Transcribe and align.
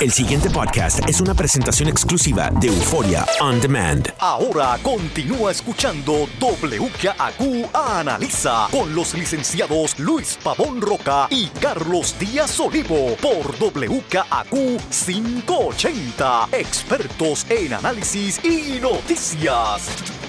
El 0.00 0.10
siguiente 0.12 0.48
podcast 0.48 1.06
es 1.06 1.20
una 1.20 1.34
presentación 1.34 1.86
exclusiva 1.90 2.50
de 2.58 2.68
Euforia 2.68 3.26
On 3.38 3.60
Demand. 3.60 4.10
Ahora 4.18 4.78
continúa 4.82 5.50
escuchando 5.50 6.26
WKAQ 6.40 7.68
Analiza 7.74 8.68
con 8.70 8.94
los 8.94 9.12
licenciados 9.12 9.98
Luis 9.98 10.38
Pavón 10.42 10.80
Roca 10.80 11.26
y 11.28 11.48
Carlos 11.48 12.16
Díaz 12.18 12.58
Olivo 12.60 13.14
por 13.20 13.54
WKAQ 13.60 14.80
580. 14.88 16.48
Expertos 16.52 17.44
en 17.50 17.74
análisis 17.74 18.42
y 18.42 18.80
noticias. 18.80 20.19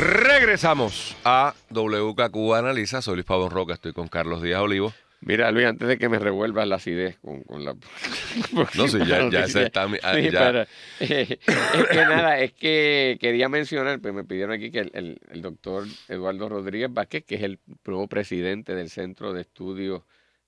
Regresamos 0.00 1.14
a 1.24 1.54
WKQ 1.70 2.54
Analiza. 2.54 3.02
Soy 3.02 3.16
Luis 3.16 3.26
Pavón 3.26 3.50
Roca, 3.50 3.74
estoy 3.74 3.92
con 3.92 4.08
Carlos 4.08 4.40
Díaz 4.40 4.60
Olivo. 4.62 4.94
Mira, 5.20 5.50
Luis, 5.50 5.66
antes 5.66 5.86
de 5.86 5.98
que 5.98 6.08
me 6.08 6.18
revuelvas 6.18 6.66
la 6.66 6.76
acidez 6.76 7.18
con, 7.18 7.42
con 7.42 7.62
la... 7.66 7.74
No, 8.76 8.88
sí, 8.88 8.96
ya, 9.06 9.28
ya 9.28 9.44
ese 9.44 9.64
está... 9.64 9.82
ah, 10.02 10.14
Sí, 10.14 10.30
ya. 10.30 10.38
pero, 10.40 10.62
eh, 11.00 11.38
es 11.38 11.86
que 11.90 11.96
nada, 12.06 12.38
es 12.40 12.52
que 12.54 13.18
quería 13.20 13.50
mencionar, 13.50 14.00
pues 14.00 14.14
me 14.14 14.24
pidieron 14.24 14.52
aquí 14.54 14.70
que 14.70 14.78
el, 14.78 14.90
el- 14.94 15.20
el 15.30 15.42
doctor 15.42 15.84
Eduardo 16.08 16.48
Rodríguez 16.48 16.88
Vázquez, 16.90 17.24
que 17.26 17.34
es 17.34 17.42
el 17.42 17.58
nuevo 17.84 18.08
presidente 18.08 18.74
del 18.74 18.88
Centro 18.88 19.34
de 19.34 19.42
Estudios 19.42 20.02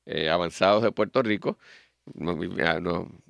eh, 0.07 0.31
Avanzados 0.31 0.83
de 0.83 0.93
Puerto 0.93 1.23
Rico, 1.23 1.59
nos, 2.15 2.37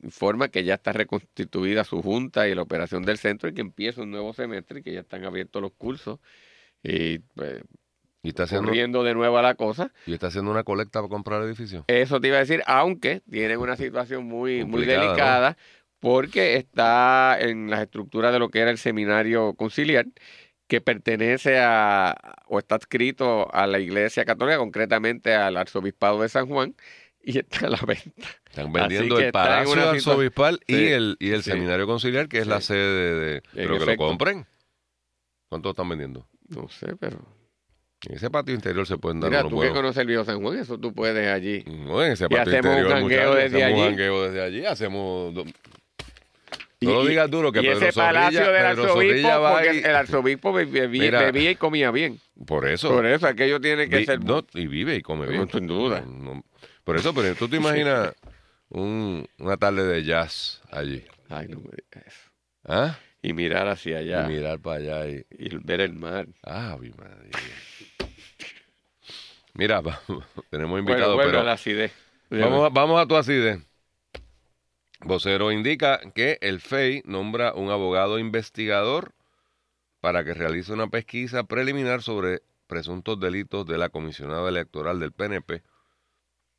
informa 0.03 0.49
que 0.49 0.65
ya 0.65 0.75
está 0.75 0.93
reconstituida 0.93 1.85
su 1.85 2.03
junta 2.03 2.49
y 2.49 2.55
la 2.55 2.63
operación 2.63 3.03
del 3.03 3.19
centro 3.19 3.49
y 3.49 3.55
que 3.55 3.61
empieza 3.61 4.03
un 4.03 4.11
nuevo 4.11 4.33
semestre 4.33 4.81
y 4.81 4.83
que 4.83 4.93
ya 4.93 5.01
están 5.01 5.25
abiertos 5.25 5.61
los 5.61 5.73
cursos 5.73 6.19
y 6.83 7.19
pues, 7.19 7.63
Y 8.23 8.31
está, 8.31 8.45
haciendo, 8.45 9.05
de 9.05 9.15
nuevo 9.15 9.39
a 9.39 9.43
la 9.43 9.55
cosa. 9.55 9.93
y 10.07 10.15
está 10.15 10.29
haciendo 10.29 10.51
una 10.51 10.65
colecta 10.65 11.01
para 11.01 11.09
comprar 11.09 11.43
el 11.43 11.49
edificio. 11.49 11.85
Eso 11.87 12.21
te 12.21 12.29
iba 12.29 12.37
a 12.37 12.41
decir, 12.41 12.63
aunque 12.67 13.23
tienen 13.31 13.59
una 13.59 13.77
situación 13.77 14.25
muy, 14.25 14.65
muy 14.65 14.85
delicada, 14.85 15.57
porque 16.01 16.57
está 16.57 17.39
en 17.41 17.71
las 17.71 17.83
estructuras 17.83 18.33
de 18.33 18.41
lo 18.41 18.49
que 18.49 18.61
era 18.61 18.71
el 18.71 18.79
seminario 18.79 19.55
conciliar, 19.55 20.07
que 20.67 20.81
pertenece 20.81 21.59
a, 21.61 22.17
o 22.47 22.59
está 22.59 22.77
adscrito 22.77 23.53
a 23.55 23.67
la 23.67 23.79
Iglesia 23.79 24.25
Católica, 24.25 24.59
concretamente 24.59 25.35
al 25.35 25.57
Arzobispado 25.57 26.23
de 26.23 26.29
San 26.29 26.47
Juan, 26.49 26.75
y 27.25 27.39
está 27.39 27.67
a 27.67 27.71
la 27.71 27.81
venta. 27.87 28.29
Están 28.49 28.73
vendiendo 28.73 29.19
el 29.19 29.33
Palacio 29.33 29.91
Arzobispal 29.91 30.61
y 30.67 30.87
el, 30.89 31.17
y 31.21 31.31
el 31.31 31.43
sí. 31.43 31.51
Seminario 31.51 31.87
Conciliar, 31.87 32.29
que 32.29 32.39
es 32.39 32.47
la 32.47 32.61
sede 32.61 32.79
de... 32.79 33.21
de- 33.35 33.43
pero 33.55 33.79
que 33.79 33.87
lo 33.87 33.97
compren. 33.97 34.47
¿Cuánto 35.49 35.71
están 35.71 35.89
vendiendo? 35.89 36.29
No 36.49 36.69
sé, 36.69 36.97
pero... 36.97 37.19
En 38.09 38.17
ese 38.17 38.31
patio 38.31 38.53
interior 38.53 38.85
se 38.85 38.99
pueden 38.99 39.21
dar 39.21 39.31
Mira, 39.31 39.41
unos 39.43 39.53
tú 39.53 39.61
que 39.61 39.71
conoces 39.71 39.99
el 39.99 40.09
viejo 40.09 40.25
San 40.25 40.43
Juan, 40.43 40.59
eso 40.59 40.77
tú 40.77 40.93
puedes 40.93 41.29
allí. 41.29 41.63
No, 41.67 42.05
en 42.05 42.13
ese 42.13 42.25
Y 42.25 42.29
patio 42.29 42.59
hacemos 42.59 42.79
interior, 43.03 43.37
desde 43.37 43.63
hacemos 43.65 43.89
un 43.89 43.97
desde 43.97 44.43
allí, 44.43 44.67
hacemos... 44.67 45.35
No 46.87 46.93
lo 46.95 47.05
digas 47.07 47.31
duro, 47.31 47.53
que 47.53 47.61
y 47.61 47.63
Pedro 47.63 47.77
ese 47.79 47.93
Zorrilla, 47.93 48.13
palacio 48.13 48.41
del 48.41 48.49
Pedro 48.53 48.69
arzobispo, 48.69 48.95
Zorrilla 48.99 49.39
va 49.39 49.53
porque 49.53 49.75
y- 49.75 49.79
el 49.79 49.97
arzobispo 49.97 50.53
bebía, 50.53 50.89
Mira. 50.89 51.23
bebía 51.23 51.51
y 51.51 51.57
comía 51.57 51.91
bien. 51.91 52.21
Por 52.47 52.67
eso. 52.69 52.89
Por 52.91 53.07
eso, 53.07 53.27
aquello 53.27 53.61
tiene 53.61 53.89
que 53.89 53.99
Vi- 53.99 54.05
ser... 54.07 54.25
no, 54.25 54.45
y 54.55 54.67
vive 54.67 54.97
y 54.97 55.03
come 55.03 55.27
bien. 55.27 55.43
No, 55.43 55.49
sin 55.49 55.67
duda. 55.67 56.01
No. 56.07 56.45
Por 56.85 56.97
eso, 56.97 57.15
pero 57.15 57.35
tú 57.35 57.49
te 57.49 57.57
imaginas 57.57 58.15
un- 58.71 59.27
una 59.39 59.57
tarde 59.57 59.85
de 59.87 60.03
jazz 60.05 60.61
allí. 60.71 61.05
Ay, 61.29 61.49
no 61.49 61.57
me 61.59 61.71
digas 61.71 62.07
eso. 62.07 62.31
¿Ah? 62.65 62.99
Y 63.23 63.33
mirar 63.35 63.69
hacia 63.69 63.99
allá. 63.99 64.25
Y 64.25 64.29
mirar 64.35 64.59
para 64.61 64.77
allá 64.79 65.09
y. 65.09 65.25
Y 65.39 65.57
ver 65.63 65.81
el 65.81 65.93
mar. 65.95 66.27
Ah, 66.43 66.77
mi 66.81 66.91
madre. 66.91 67.31
Mira, 69.55 69.81
tenemos 70.51 70.71
Bueno, 70.71 70.79
invitados, 70.79 71.21
a 71.21 71.23
pero 71.25 71.43
la 71.43 71.53
acidez. 71.53 71.93
vamos 72.31 72.67
a, 72.67 72.69
vamos 72.71 73.01
a 73.01 73.07
tu 73.07 73.17
acidez. 73.17 73.61
Vocero 75.05 75.51
indica 75.51 76.01
que 76.15 76.39
el 76.41 76.61
FEI 76.61 77.03
nombra 77.07 77.55
un 77.55 77.71
abogado 77.71 78.21
investigador 78.21 79.13
para 80.01 80.25
que 80.25 80.33
realice 80.33 80.73
una 80.73 80.89
pesquisa 80.89 81.43
preliminar 81.43 82.03
sobre 82.03 82.43
presuntos 82.69 83.19
delitos 83.19 83.67
de 83.67 83.79
la 83.79 83.89
comisionada 83.89 84.49
electoral 84.49 85.01
del 85.01 85.13
PNP, 85.13 85.63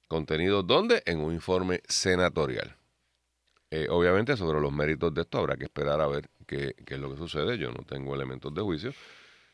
contenidos 0.10 0.68
donde 0.68 1.04
en 1.06 1.22
un 1.22 1.34
informe 1.34 1.82
senatorial. 1.88 2.76
Eh, 3.72 3.88
obviamente 3.90 4.38
sobre 4.38 4.60
los 4.60 4.72
méritos 4.72 5.14
de 5.14 5.22
esto 5.22 5.40
habrá 5.40 5.56
que 5.56 5.64
esperar 5.64 6.00
a 6.02 6.08
ver 6.08 6.30
qué 6.46 6.76
es 6.86 7.00
lo 7.00 7.10
que 7.12 7.18
sucede. 7.18 7.58
Yo 7.58 7.72
no 7.72 7.84
tengo 7.84 8.14
elementos 8.14 8.54
de 8.54 8.62
juicio. 8.62 8.94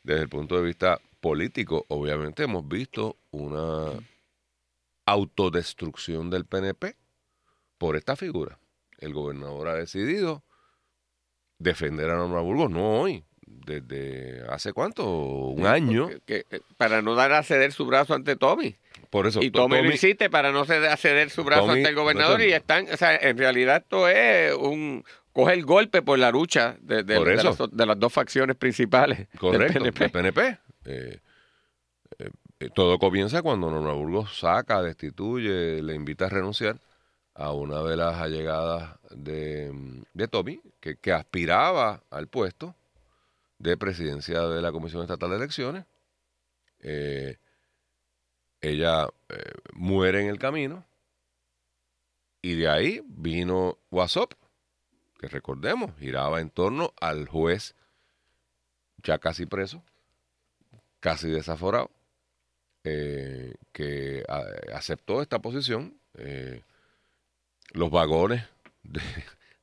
Desde 0.02 0.22
el 0.22 0.28
punto 0.28 0.56
de 0.56 0.62
vista 0.62 1.00
político, 1.20 1.86
obviamente 1.88 2.42
hemos 2.42 2.66
visto 2.66 3.16
una 3.30 3.92
autodestrucción 5.06 6.28
del 6.28 6.44
PNP 6.44 6.96
por 7.78 7.96
esta 7.96 8.14
figura. 8.16 8.59
El 9.00 9.12
gobernador 9.14 9.68
ha 9.68 9.74
decidido 9.74 10.44
defender 11.58 12.10
a 12.10 12.16
Norma 12.16 12.40
Burgos, 12.40 12.70
no 12.70 13.00
hoy, 13.00 13.24
desde 13.46 14.42
hace 14.48 14.72
cuánto, 14.72 15.04
un 15.10 15.66
año. 15.66 16.08
Que- 16.26 16.44
que- 16.48 16.60
para 16.76 17.02
no 17.02 17.14
dar 17.14 17.32
a 17.32 17.42
ceder 17.42 17.72
su 17.72 17.84
brazo 17.86 18.14
ante 18.14 18.36
Tommy. 18.36 18.76
Por 19.10 19.26
eso, 19.26 19.42
Y 19.42 19.50
to- 19.50 19.60
Tommy 19.62 19.76
lo 19.76 19.82
Tommy- 19.82 19.94
hiciste 19.94 20.30
para 20.30 20.52
no 20.52 20.64
ceder, 20.64 20.90
a 20.90 20.96
ceder 20.96 21.30
su 21.30 21.44
brazo 21.44 21.66
Tommy- 21.66 21.78
ante 21.78 21.88
el 21.90 21.94
gobernador. 21.94 22.40
Y 22.42 22.52
están, 22.52 22.86
o 22.92 22.96
sea, 22.96 23.16
en 23.16 23.36
realidad 23.36 23.82
esto 23.82 24.08
es 24.08 24.54
un. 24.54 25.04
Coge 25.32 25.54
el 25.54 25.64
golpe 25.64 26.02
por 26.02 26.18
la 26.18 26.30
lucha 26.32 26.76
de, 26.80 27.02
las, 27.04 27.58
de 27.70 27.86
las 27.86 27.98
dos 27.98 28.12
facciones 28.12 28.56
principales. 28.56 29.28
Correcto, 29.38 29.74
del 29.74 29.84
del 29.84 29.92
PNP. 30.10 30.10
PNP. 30.10 30.58
Eh, 30.86 31.18
eh, 32.18 32.30
eh, 32.60 32.68
todo 32.74 32.98
comienza 32.98 33.40
cuando 33.42 33.70
Norma 33.70 33.92
Burgos 33.92 34.38
saca, 34.38 34.82
destituye, 34.82 35.82
le 35.82 35.94
invita 35.94 36.26
a 36.26 36.28
renunciar 36.30 36.76
a 37.40 37.52
una 37.52 37.82
de 37.82 37.96
las 37.96 38.20
allegadas 38.20 38.98
de, 39.08 40.04
de 40.12 40.28
Tommy, 40.28 40.60
que, 40.78 40.96
que 40.96 41.10
aspiraba 41.10 42.02
al 42.10 42.28
puesto 42.28 42.76
de 43.58 43.78
presidencia 43.78 44.42
de 44.42 44.60
la 44.60 44.70
Comisión 44.70 45.00
Estatal 45.00 45.30
de 45.30 45.36
Elecciones. 45.36 45.86
Eh, 46.80 47.38
ella 48.60 49.08
eh, 49.30 49.52
muere 49.72 50.20
en 50.20 50.28
el 50.28 50.38
camino 50.38 50.84
y 52.42 52.56
de 52.56 52.68
ahí 52.68 53.02
vino 53.06 53.78
WhatsApp, 53.90 54.34
que 55.18 55.28
recordemos, 55.28 55.92
giraba 55.98 56.42
en 56.42 56.50
torno 56.50 56.92
al 57.00 57.26
juez 57.26 57.74
ya 58.98 59.16
casi 59.16 59.46
preso, 59.46 59.82
casi 61.00 61.30
desaforado, 61.30 61.90
eh, 62.84 63.54
que 63.72 64.26
aceptó 64.74 65.22
esta 65.22 65.38
posición. 65.38 65.98
Los 67.72 67.90
vagones 67.90 68.44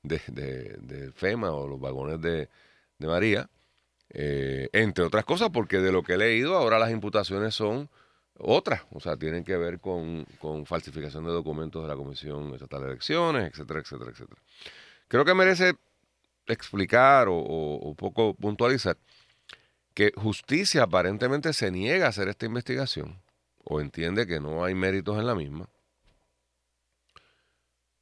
de, 0.04 1.12
FEMA 1.16 1.52
o 1.52 1.68
los 1.68 1.80
vagones 1.80 2.22
de, 2.22 2.50
María, 3.00 3.50
eh, 4.10 4.70
entre 4.74 5.04
otras 5.04 5.26
cosas, 5.26 5.50
porque 5.52 5.78
de 5.80 5.92
lo 5.92 6.04
que 6.04 6.14
he 6.14 6.18
leído, 6.18 6.56
ahora 6.56 6.80
las 6.80 6.92
imputaciones 6.92 7.56
son 7.56 7.90
otras, 8.40 8.84
o 8.92 9.00
sea, 9.00 9.18
tienen 9.18 9.44
que 9.44 9.58
ver 9.58 9.80
con, 9.80 10.26
falsificación 10.66 11.24
de 11.26 11.32
documentos 11.32 11.82
de 11.82 11.90
la 11.90 11.96
Comisión 11.96 12.54
Estatal 12.54 12.82
de 12.82 12.88
Elecciones, 12.88 13.52
etcétera, 13.52 13.80
etcétera, 13.80 14.12
etcétera. 14.12 14.42
Creo 15.08 15.26
que 15.26 15.34
merece 15.34 15.76
explicar 16.48 17.28
o- 17.28 17.36
o 17.38 17.96
poco 17.96 18.34
puntualizar 18.34 18.98
que 19.94 20.12
justicia 20.16 20.84
aparentemente 20.84 21.52
se 21.54 21.72
niega 21.72 22.06
a 22.06 22.10
hacer 22.10 22.28
esta 22.28 22.46
investigación 22.46 23.20
o 23.64 23.82
entiende 23.82 24.28
que 24.28 24.40
no 24.40 24.64
hay 24.64 24.76
méritos 24.76 25.18
en 25.18 25.26
la 25.26 25.34
misma. 25.36 25.68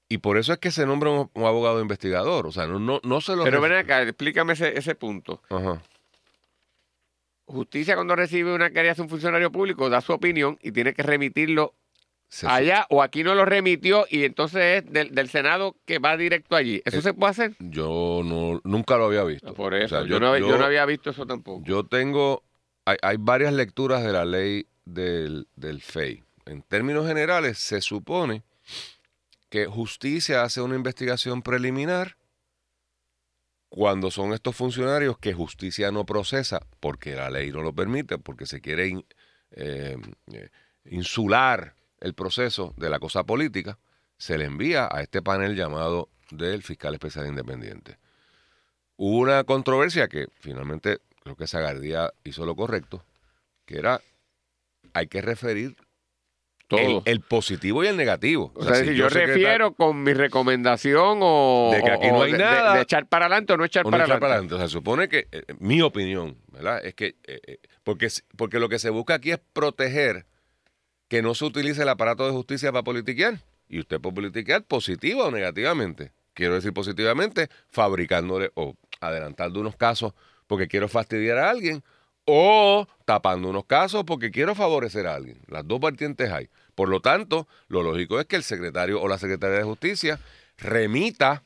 Y 0.07 0.19
por 0.19 0.37
eso 0.37 0.53
es 0.53 0.59
que 0.59 0.69
se 0.71 0.85
nombra 0.85 1.09
un, 1.09 1.29
un 1.33 1.43
abogado 1.45 1.81
investigador. 1.81 2.45
O 2.47 2.51
sea, 2.51 2.67
no, 2.67 2.77
no, 2.79 2.99
no 3.03 3.21
se 3.21 3.35
lo... 3.35 3.43
Pero 3.43 3.59
ven 3.61 3.73
acá, 3.73 4.01
explícame 4.03 4.53
ese, 4.53 4.77
ese 4.77 4.93
punto. 4.95 5.41
Ajá. 5.49 5.81
Justicia 7.47 7.95
cuando 7.95 8.15
recibe 8.15 8.53
una 8.53 8.71
querella 8.71 8.95
de 8.95 9.01
un 9.03 9.09
funcionario 9.09 9.51
público 9.51 9.89
da 9.89 10.01
su 10.01 10.13
opinión 10.13 10.57
y 10.61 10.71
tiene 10.71 10.93
que 10.93 11.03
remitirlo 11.03 11.75
Se- 12.27 12.47
allá 12.47 12.87
o 12.89 13.03
aquí 13.03 13.23
no 13.23 13.35
lo 13.35 13.45
remitió 13.45 14.05
y 14.09 14.23
entonces 14.23 14.83
es 14.83 14.91
del, 14.91 15.13
del 15.13 15.29
Senado 15.29 15.75
que 15.85 15.99
va 15.99 16.17
directo 16.17 16.55
allí. 16.55 16.81
¿Eso 16.85 16.97
Eh, 16.97 17.01
se 17.01 17.13
puede 17.13 17.31
hacer? 17.31 17.55
Yo 17.59 18.21
no, 18.23 18.61
nunca 18.63 18.97
lo 18.97 19.05
había 19.05 19.23
visto. 19.23 19.53
Por 19.53 19.73
O 19.73 19.77
eso, 19.77 19.99
sea, 19.99 20.07
yo, 20.07 20.19
no, 20.19 20.35
yo 20.37 20.57
no 20.57 20.65
había 20.65 20.85
visto 20.87 21.11
eso 21.11 21.25
tampoco. 21.27 21.63
Yo 21.65 21.83
tengo, 21.85 22.41
hay, 22.85 22.97
hay 23.03 23.17
varias 23.19 23.53
lecturas 23.53 24.03
de 24.03 24.11
la 24.11 24.25
ley 24.25 24.65
del, 24.85 25.47
del 25.55 25.81
FEI. 25.81 26.23
En 26.47 26.63
términos 26.63 27.07
generales, 27.07 27.59
se 27.59 27.79
supone 27.81 28.41
que 29.49 29.65
justicia 29.67 30.43
hace 30.43 30.61
una 30.61 30.75
investigación 30.75 31.41
preliminar 31.41 32.17
cuando 33.69 34.09
son 34.09 34.33
estos 34.33 34.55
funcionarios 34.55 35.17
que 35.17 35.33
justicia 35.33 35.91
no 35.91 36.05
procesa, 36.05 36.61
porque 36.79 37.15
la 37.15 37.29
ley 37.29 37.51
no 37.51 37.61
lo 37.61 37.73
permite, 37.73 38.17
porque 38.17 38.45
se 38.45 38.61
quiere 38.61 39.05
eh, 39.51 39.97
eh, 40.31 40.49
insular 40.85 41.75
el 41.99 42.13
proceso 42.13 42.73
de 42.77 42.89
la 42.89 42.99
cosa 42.99 43.23
política, 43.23 43.77
se 44.17 44.37
le 44.37 44.45
envía 44.45 44.87
a 44.89 45.01
este 45.01 45.21
panel 45.21 45.55
llamado 45.55 46.09
del 46.31 46.63
fiscal 46.63 46.93
especial 46.93 47.27
independiente. 47.27 47.97
Hubo 48.97 49.17
una 49.17 49.43
controversia 49.43 50.07
que 50.07 50.27
finalmente 50.39 50.99
creo 51.21 51.35
que 51.35 51.47
Sagardía 51.47 52.13
hizo 52.23 52.45
lo 52.45 52.55
correcto, 52.55 53.03
que 53.65 53.77
era, 53.77 54.01
hay 54.93 55.07
que 55.07 55.21
referir. 55.21 55.75
El, 56.69 57.01
el 57.05 57.21
positivo 57.21 57.83
y 57.83 57.87
el 57.87 57.95
negativo. 57.97 58.51
o 58.55 58.63
sea, 58.63 58.75
si 58.75 58.87
si 58.89 58.95
yo 58.95 59.09
secretario- 59.09 59.33
refiero 59.45 59.73
con 59.73 60.01
mi 60.03 60.13
recomendación 60.13 61.19
o, 61.21 61.69
De 61.73 61.81
que 61.83 61.91
aquí 61.91 62.07
o- 62.07 62.13
no 62.13 62.21
hay 62.23 62.31
de, 62.31 62.37
nada. 62.39 62.75
de 62.75 62.81
echar 62.81 63.07
para 63.07 63.25
adelante 63.27 63.53
o 63.53 63.57
no 63.57 63.65
echar 63.65 63.85
o 63.85 63.87
no 63.87 63.91
para 63.91 64.03
echar 64.05 64.13
adelante. 64.17 64.21
para 64.21 64.33
adelante. 64.33 64.55
O 64.55 64.57
sea, 64.57 64.67
se 64.67 64.73
supone 64.73 65.07
que, 65.09 65.27
eh, 65.31 65.43
mi 65.59 65.81
opinión, 65.81 66.37
¿verdad? 66.51 66.83
Es 66.83 66.95
que, 66.95 67.15
eh, 67.25 67.39
eh, 67.45 67.57
porque, 67.83 68.07
porque 68.35 68.59
lo 68.59 68.67
que 68.69 68.79
se 68.79 68.89
busca 68.89 69.13
aquí 69.15 69.31
es 69.31 69.39
proteger 69.53 70.25
que 71.07 71.21
no 71.21 71.35
se 71.35 71.45
utilice 71.45 71.83
el 71.83 71.89
aparato 71.89 72.25
de 72.25 72.31
justicia 72.31 72.71
para 72.71 72.83
politiquear. 72.83 73.39
Y 73.69 73.79
usted 73.79 73.99
puede 74.01 74.15
politiquear 74.15 74.63
positiva 74.63 75.25
o 75.25 75.31
negativamente. 75.31 76.11
Quiero 76.33 76.55
decir 76.55 76.73
positivamente, 76.73 77.49
fabricándole 77.69 78.51
o 78.55 78.75
adelantando 79.01 79.59
unos 79.59 79.75
casos 79.75 80.13
porque 80.47 80.67
quiero 80.67 80.87
fastidiar 80.87 81.37
a 81.37 81.49
alguien 81.49 81.83
o 82.25 82.87
tapando 83.05 83.49
unos 83.49 83.65
casos 83.65 84.03
porque 84.05 84.31
quiero 84.31 84.55
favorecer 84.55 85.07
a 85.07 85.15
alguien. 85.15 85.39
Las 85.47 85.67
dos 85.67 85.79
vertientes 85.79 86.31
hay. 86.31 86.49
Por 86.75 86.89
lo 86.89 86.99
tanto, 86.99 87.47
lo 87.67 87.83
lógico 87.83 88.19
es 88.19 88.25
que 88.25 88.35
el 88.35 88.43
secretario 88.43 89.01
o 89.01 89.07
la 89.07 89.17
secretaria 89.17 89.57
de 89.57 89.63
justicia 89.63 90.19
remita 90.57 91.43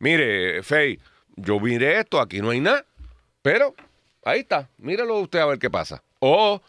Mire, 0.00 0.62
Fey, 0.62 1.00
yo 1.34 1.58
miré 1.58 1.98
esto, 1.98 2.20
aquí 2.20 2.40
no 2.40 2.50
hay 2.50 2.60
nada, 2.60 2.84
pero 3.42 3.74
ahí 4.24 4.40
está, 4.40 4.70
míralo 4.78 5.18
usted 5.18 5.40
a 5.40 5.46
ver 5.46 5.58
qué 5.58 5.70
pasa. 5.70 6.04
O 6.20 6.62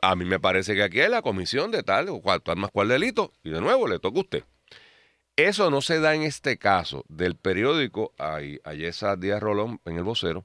a 0.00 0.14
mí 0.14 0.24
me 0.24 0.38
parece 0.38 0.76
que 0.76 0.84
aquí 0.84 1.00
hay 1.00 1.10
la 1.10 1.22
comisión 1.22 1.72
de 1.72 1.82
tal 1.82 2.08
o 2.08 2.20
cual, 2.20 2.40
tal 2.40 2.56
más 2.56 2.70
cual 2.70 2.88
delito, 2.88 3.32
y 3.42 3.50
de 3.50 3.60
nuevo 3.60 3.88
le 3.88 3.98
toca 3.98 4.18
a 4.18 4.22
usted. 4.22 4.44
Eso 5.34 5.70
no 5.70 5.80
se 5.80 5.98
da 5.98 6.14
en 6.14 6.22
este 6.22 6.56
caso 6.56 7.04
del 7.08 7.34
periódico 7.34 8.12
a 8.18 8.40
Yesa 8.40 9.16
Díaz 9.16 9.40
Rolón 9.40 9.80
en 9.84 9.96
el 9.96 10.04
vocero. 10.04 10.44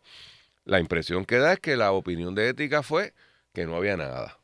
La 0.65 0.79
impresión 0.79 1.25
que 1.25 1.37
da 1.37 1.53
es 1.53 1.59
que 1.59 1.75
la 1.75 1.91
opinión 1.91 2.35
de 2.35 2.49
ética 2.49 2.83
fue 2.83 3.13
que 3.53 3.65
no 3.65 3.75
había 3.75 3.97
nada 3.97 4.39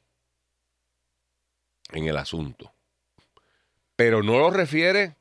en 1.92 2.06
el 2.06 2.18
asunto. 2.18 2.74
Pero 3.96 4.24
no 4.24 4.38
lo 4.40 4.52
refiere 4.52 5.16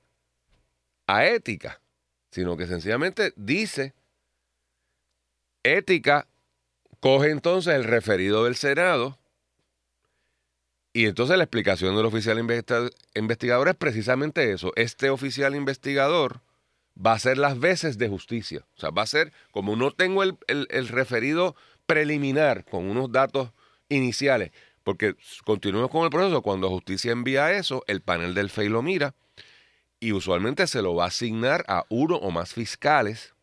a 1.06 1.26
ética 1.26 1.80
sino 2.30 2.56
que 2.56 2.66
sencillamente 2.66 3.32
dice, 3.36 3.94
ética 5.62 6.26
coge 7.00 7.30
entonces 7.30 7.74
el 7.74 7.84
referido 7.84 8.44
del 8.44 8.56
Senado 8.56 9.18
y 10.92 11.06
entonces 11.06 11.36
la 11.36 11.44
explicación 11.44 11.96
del 11.96 12.06
oficial 12.06 12.38
investigador 13.14 13.68
es 13.68 13.76
precisamente 13.76 14.52
eso. 14.52 14.72
Este 14.74 15.10
oficial 15.10 15.54
investigador 15.54 16.40
va 17.04 17.12
a 17.12 17.16
hacer 17.16 17.38
las 17.38 17.58
veces 17.58 17.98
de 17.98 18.08
justicia. 18.08 18.64
O 18.76 18.80
sea, 18.80 18.90
va 18.90 19.02
a 19.02 19.06
ser, 19.06 19.32
como 19.50 19.76
no 19.76 19.92
tengo 19.92 20.22
el, 20.22 20.36
el- 20.48 20.88
referido 20.88 21.54
preliminar 21.86 22.64
con 22.64 22.88
unos 22.88 23.10
datos 23.12 23.50
iniciales, 23.88 24.50
porque 24.84 25.14
continuamos 25.44 25.90
con 25.90 26.04
el 26.04 26.10
proceso, 26.10 26.42
cuando 26.42 26.68
justicia 26.68 27.12
envía 27.12 27.52
eso, 27.52 27.82
el 27.86 28.00
panel 28.02 28.34
del 28.34 28.50
FEI 28.50 28.68
lo 28.68 28.82
mira 28.82 29.14
y 30.00 30.12
usualmente 30.12 30.66
se 30.66 30.82
lo 30.82 30.94
va 30.94 31.04
a 31.04 31.08
asignar 31.08 31.64
a 31.68 31.84
uno 31.88 32.16
o 32.16 32.30
más 32.30 32.52
fiscales. 32.52 33.34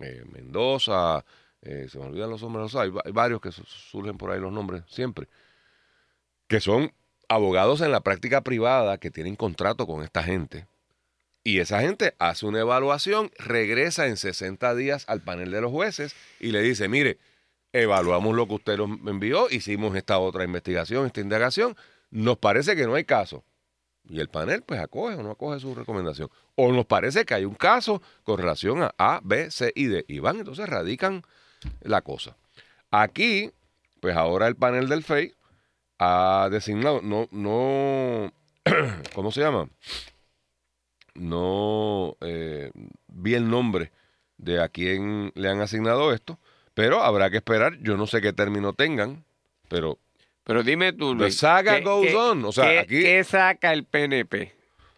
Eh, 0.00 0.24
Mendoza, 0.32 1.24
eh, 1.62 1.86
se 1.90 1.98
me 1.98 2.06
olvidan 2.06 2.30
los 2.30 2.42
nombres, 2.42 2.74
hay, 2.74 2.90
hay 3.04 3.12
varios 3.12 3.40
que 3.40 3.52
su- 3.52 3.64
surgen 3.64 4.16
por 4.16 4.30
ahí 4.30 4.40
los 4.40 4.52
nombres 4.52 4.82
siempre, 4.88 5.28
que 6.48 6.60
son 6.60 6.92
abogados 7.28 7.80
en 7.80 7.92
la 7.92 8.00
práctica 8.00 8.40
privada 8.42 8.98
que 8.98 9.10
tienen 9.10 9.36
contrato 9.36 9.86
con 9.86 10.02
esta 10.02 10.22
gente. 10.22 10.66
Y 11.42 11.58
esa 11.60 11.80
gente 11.80 12.14
hace 12.18 12.46
una 12.46 12.60
evaluación, 12.60 13.30
regresa 13.38 14.06
en 14.06 14.16
60 14.16 14.74
días 14.74 15.04
al 15.08 15.22
panel 15.22 15.50
de 15.50 15.60
los 15.62 15.70
jueces 15.70 16.14
y 16.38 16.52
le 16.52 16.60
dice, 16.60 16.88
mire, 16.88 17.18
evaluamos 17.72 18.34
lo 18.34 18.46
que 18.46 18.54
usted 18.54 18.76
nos 18.76 18.90
envió, 19.06 19.48
hicimos 19.50 19.96
esta 19.96 20.18
otra 20.18 20.44
investigación, 20.44 21.06
esta 21.06 21.20
indagación, 21.20 21.76
nos 22.10 22.36
parece 22.38 22.76
que 22.76 22.86
no 22.86 22.94
hay 22.94 23.04
caso. 23.04 23.42
Y 24.08 24.20
el 24.20 24.28
panel 24.28 24.62
pues 24.62 24.80
acoge 24.80 25.14
o 25.16 25.22
no 25.22 25.30
acoge 25.30 25.60
su 25.60 25.74
recomendación. 25.74 26.28
O 26.56 26.72
nos 26.72 26.84
parece 26.84 27.24
que 27.24 27.34
hay 27.34 27.44
un 27.44 27.54
caso 27.54 28.02
con 28.24 28.38
relación 28.38 28.82
a 28.82 28.94
A, 28.98 29.20
B, 29.22 29.50
C 29.50 29.72
y 29.74 29.86
D. 29.86 30.04
Y 30.08 30.18
van, 30.18 30.38
entonces 30.38 30.68
radican 30.68 31.22
la 31.80 32.02
cosa. 32.02 32.36
Aquí, 32.90 33.52
pues 34.00 34.16
ahora 34.16 34.48
el 34.48 34.56
panel 34.56 34.88
del 34.88 35.04
FEI 35.04 35.34
ha 35.98 36.48
designado, 36.50 37.02
no, 37.02 37.28
no, 37.30 38.32
¿cómo 39.14 39.30
se 39.30 39.40
llama? 39.40 39.68
No 41.20 42.16
eh, 42.22 42.70
vi 43.08 43.34
el 43.34 43.48
nombre 43.50 43.92
de 44.38 44.62
a 44.62 44.68
quién 44.68 45.32
le 45.34 45.48
han 45.50 45.60
asignado 45.60 46.12
esto, 46.14 46.38
pero 46.74 47.02
habrá 47.02 47.30
que 47.30 47.36
esperar. 47.36 47.76
Yo 47.82 47.96
no 47.98 48.06
sé 48.06 48.20
qué 48.22 48.32
término 48.32 48.72
tengan, 48.72 49.24
pero 49.68 49.98
Pero 50.44 50.62
dime 50.62 50.92
tú, 50.94 51.10
The 51.12 51.24
Luis, 51.24 51.36
saga 51.36 51.76
¿qué- 51.78 51.84
goes 51.84 52.06
qué- 52.08 52.16
on. 52.16 52.44
O 52.46 52.52
sea, 52.52 52.64
qué- 52.70 52.78
aquí- 52.80 53.02
¿qué 53.02 53.22
saca 53.24 53.72
el 53.74 53.84
PNP 53.84 54.54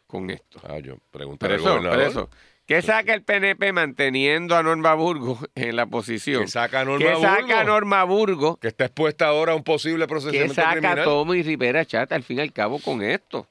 con 0.06 0.30
esto? 0.30 0.60
ah, 0.68 0.78
yo 0.78 0.96
pregunté 1.10 1.44
Por 1.46 1.52
al 1.54 1.60
eso, 1.60 1.68
gobernador. 1.70 2.00
eso. 2.02 2.30
¿Qué 2.66 2.80
saca 2.80 3.12
el 3.12 3.22
PNP 3.24 3.72
manteniendo 3.72 4.56
a 4.56 4.62
Norma 4.62 4.94
Burgo 4.94 5.36
en 5.56 5.74
la 5.74 5.86
posición? 5.86 6.42
Que 6.44 6.48
saca 6.48 6.84
Norma 6.84 7.04
¿Qué 7.04 7.20
saca? 7.20 7.64
Norma 7.64 8.04
Burgo? 8.04 8.56
que 8.58 8.68
está 8.68 8.84
expuesta 8.84 9.26
ahora 9.26 9.52
a 9.52 9.56
un 9.56 9.64
posible 9.64 10.04
¿Qué 10.04 10.08
procesamiento 10.08 10.54
saca 10.54 10.70
criminal. 10.78 11.04
Tommy 11.04 11.42
Rivera 11.42 11.84
Chata 11.84 12.14
al 12.14 12.22
fin 12.22 12.38
y 12.38 12.42
al 12.42 12.52
cabo 12.52 12.78
con 12.78 13.02
esto? 13.02 13.48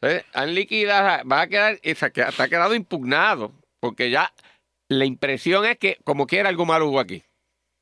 Entonces, 0.00 0.24
han 0.32 0.54
liquidado, 0.54 1.28
va 1.28 1.42
a 1.42 1.46
quedar, 1.46 1.78
está 1.82 2.48
quedado 2.48 2.74
impugnado, 2.74 3.52
porque 3.80 4.10
ya 4.10 4.32
la 4.88 5.04
impresión 5.04 5.64
es 5.66 5.78
que 5.78 5.98
como 6.04 6.26
quiera 6.26 6.48
algo 6.48 6.64
malo 6.64 6.88
hubo 6.88 7.00
aquí. 7.00 7.22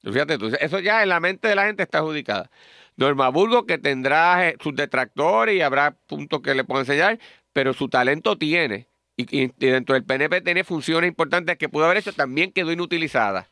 Fíjate 0.02 0.38
tú, 0.38 0.46
eso 0.60 0.78
ya 0.80 1.02
en 1.02 1.08
la 1.08 1.20
mente 1.20 1.48
de 1.48 1.54
la 1.54 1.66
gente 1.66 1.82
está 1.82 1.98
adjudicada. 1.98 2.50
Norma 2.96 3.28
Burgo 3.28 3.66
que 3.66 3.78
tendrá 3.78 4.48
eh, 4.48 4.56
sus 4.60 4.74
detractores 4.74 5.54
y 5.54 5.60
habrá 5.60 5.92
puntos 6.06 6.40
que 6.42 6.54
le 6.54 6.64
puedan 6.64 6.82
enseñar, 6.82 7.18
pero 7.52 7.72
su 7.72 7.88
talento 7.88 8.36
tiene. 8.36 8.88
Y- 9.16 9.44
y 9.44 9.52
dentro 9.58 9.94
del 9.94 10.04
PNP 10.04 10.40
tiene 10.40 10.64
funciones 10.64 11.08
importantes 11.08 11.56
que 11.58 11.68
pudo 11.68 11.84
haber 11.84 11.98
hecho, 11.98 12.12
también 12.12 12.52
quedó 12.52 12.72
inutilizada. 12.72 13.48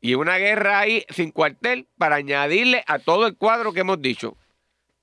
Y 0.00 0.14
una 0.14 0.36
guerra 0.38 0.80
ahí 0.80 1.04
sin 1.08 1.30
cuartel 1.30 1.88
para 1.96 2.16
añadirle 2.16 2.84
a 2.86 2.98
todo 2.98 3.26
el 3.26 3.36
cuadro 3.36 3.72
que 3.72 3.80
hemos 3.80 4.00
dicho. 4.00 4.36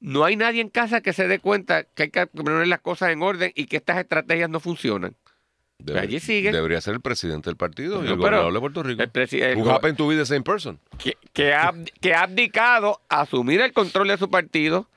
No 0.02 0.26
hay 0.26 0.36
nadie 0.36 0.62
en 0.62 0.70
casa 0.70 1.02
que 1.02 1.14
se 1.14 1.28
dé 1.28 1.40
cuenta 1.40 1.84
que 1.84 2.04
hay 2.04 2.10
que 2.10 2.28
poner 2.28 2.68
las 2.68 2.82
cosas 2.82 3.12
en 3.12 3.22
orden 3.22 3.52
y 3.56 3.66
que 3.68 3.78
estas 3.78 3.98
estrategias 4.00 4.50
no 4.50 4.60
funcionan. 4.60 5.16
Debe- 5.78 6.00
allí 6.00 6.20
siguen. 6.20 6.54
Debería 6.54 6.82
ser 6.82 6.96
el 6.96 7.02
presidente 7.02 7.50
del 7.50 7.56
partido 7.56 7.96
y 8.04 8.08
No, 8.08 8.14
el 8.14 8.20
pero 8.20 8.20
gobernador 8.20 8.54
de 8.54 8.60
Puerto 8.60 8.84
Rico. 8.84 9.02
El 9.04 9.44
el 9.44 9.58
Who 9.58 9.72
happened 9.72 9.98
to 9.98 10.08
be 10.08 10.16
the 10.16 10.26
same 10.26 10.42
person? 10.44 10.80
que, 10.98 11.18
que 11.34 11.54
ha, 11.54 11.72
abd- 11.72 11.92
que 12.02 12.14
ha 12.14 12.24
abdicado 12.24 13.00
a 13.10 13.22
asumir 13.22 13.62
el 13.62 13.74
control 13.74 14.08
de 14.10 14.18
su 14.18 14.30
partido, 14.30 14.88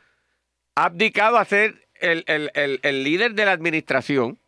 ha 0.75 0.87
abdicado 0.87 1.39
a 1.39 1.45
ser 1.45 1.87
el, 2.01 2.25
el- 2.27 2.51
el- 2.55 2.81
el 2.83 3.05
líder 3.05 3.35
de 3.35 3.45
la 3.45 3.53
administración 3.53 4.39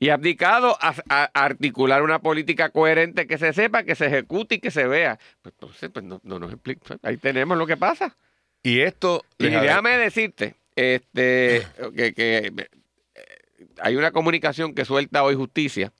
y 0.00 0.08
ha 0.10 0.14
abdicado 0.14 0.76
a, 0.80 0.94
a- 1.08 1.30
a 1.32 1.44
articular 1.44 2.02
una 2.02 2.18
política 2.20 2.70
coherente 2.70 3.26
que 3.26 3.38
se 3.38 3.52
sepa, 3.52 3.84
que 3.84 3.94
se 3.94 4.06
ejecute 4.06 4.56
y 4.56 4.58
que 4.60 4.70
se 4.70 4.86
vea. 4.86 5.18
Pues 5.42 5.54
entonces, 5.54 5.90
pues 5.92 6.04
no, 6.04 6.20
no 6.24 6.38
nos 6.40 6.52
explica. 6.52 6.98
Ahí 7.02 7.16
tenemos 7.18 7.56
lo 7.58 7.66
que 7.66 7.76
pasa. 7.76 8.16
Y 8.64 8.80
esto... 8.80 9.24
Y 9.38 9.46
déjame 9.46 9.96
decirte, 9.98 10.56
este, 10.74 11.64
que, 11.96 12.14
que, 12.14 12.52
eh, 12.56 12.68
hay 13.80 13.94
una 13.94 14.10
comunicación 14.10 14.74
que 14.74 14.84
suelta 14.84 15.22
hoy 15.22 15.34
Justicia, 15.34 15.92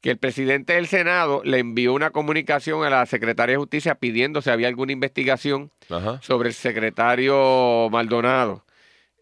que 0.00 0.12
el 0.12 0.18
presidente 0.18 0.74
del 0.74 0.86
Senado 0.86 1.42
le 1.44 1.58
envió 1.58 1.92
una 1.92 2.10
comunicación 2.10 2.84
a 2.84 2.90
la 2.90 3.06
secretaria 3.06 3.54
de 3.54 3.58
Justicia 3.58 3.96
pidiendo 3.96 4.40
si 4.40 4.50
había 4.50 4.68
alguna 4.68 4.92
investigación 4.92 5.72
Ajá. 5.90 6.20
sobre 6.22 6.50
el 6.50 6.54
secretario 6.54 7.88
Maldonado. 7.90 8.64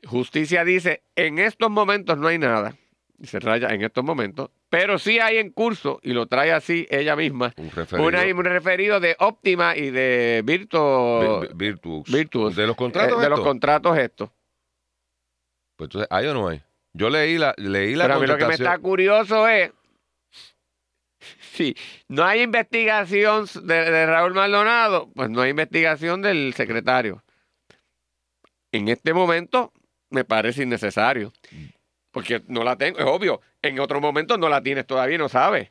Justicia 0.04 0.62
dice, 0.64 1.02
en 1.16 1.38
estos 1.38 1.70
momentos 1.70 2.18
no 2.18 2.28
hay 2.28 2.38
nada, 2.38 2.76
y 3.18 3.26
se 3.26 3.40
raya 3.40 3.68
en 3.68 3.82
estos 3.82 4.04
momentos, 4.04 4.50
pero 4.74 4.98
sí 4.98 5.18
hay 5.18 5.38
en 5.38 5.50
curso, 5.50 6.00
y 6.02 6.12
lo 6.12 6.26
trae 6.26 6.52
así 6.52 6.86
ella 6.90 7.16
misma, 7.16 7.52
Un 7.56 7.70
referido. 7.70 8.06
una- 8.08 8.22
un 8.24 8.44
referido 8.44 9.00
de 9.00 9.16
Óptima 9.18 9.76
y 9.76 9.90
de 9.90 10.42
Virtu, 10.44 10.78
Vi- 11.20 11.46
vi- 11.48 11.54
Virtuos. 11.54 12.10
Virtuos. 12.12 12.56
De 12.56 12.66
los 12.66 12.76
contratos 12.76 13.18
eh, 13.18 13.22
de 13.22 13.28
los 13.28 13.38
estos? 13.38 13.48
contratos 13.50 13.98
estos. 13.98 14.30
Pues 15.76 15.88
entonces, 15.88 16.08
¿hay 16.10 16.26
o 16.26 16.34
no 16.34 16.48
hay? 16.48 16.62
Yo 16.92 17.10
leí 17.10 17.38
la, 17.38 17.54
leí 17.56 17.94
la 17.96 18.04
Pero 18.04 18.14
a 18.16 18.20
mí 18.20 18.26
lo 18.26 18.36
que 18.38 18.46
me 18.46 18.54
está 18.54 18.78
curioso 18.78 19.48
es 19.48 19.72
si 21.54 21.74
no 22.08 22.24
hay 22.24 22.42
investigación 22.42 23.46
de, 23.62 23.90
de 23.90 24.06
Raúl 24.06 24.34
Maldonado, 24.34 25.10
pues 25.14 25.30
no 25.30 25.40
hay 25.42 25.50
investigación 25.50 26.22
del 26.22 26.52
secretario. 26.54 27.22
En 28.72 28.88
este 28.88 29.12
momento 29.14 29.72
me 30.10 30.24
parece 30.24 30.62
innecesario. 30.64 31.32
Porque 32.14 32.42
no 32.46 32.64
la 32.64 32.76
tengo, 32.76 32.98
es 33.00 33.04
obvio. 33.04 33.42
En 33.60 33.78
otro 33.80 34.00
momento 34.00 34.38
no 34.38 34.48
la 34.48 34.62
tienes 34.62 34.86
todavía 34.86 35.18
no 35.18 35.28
sabes. 35.28 35.70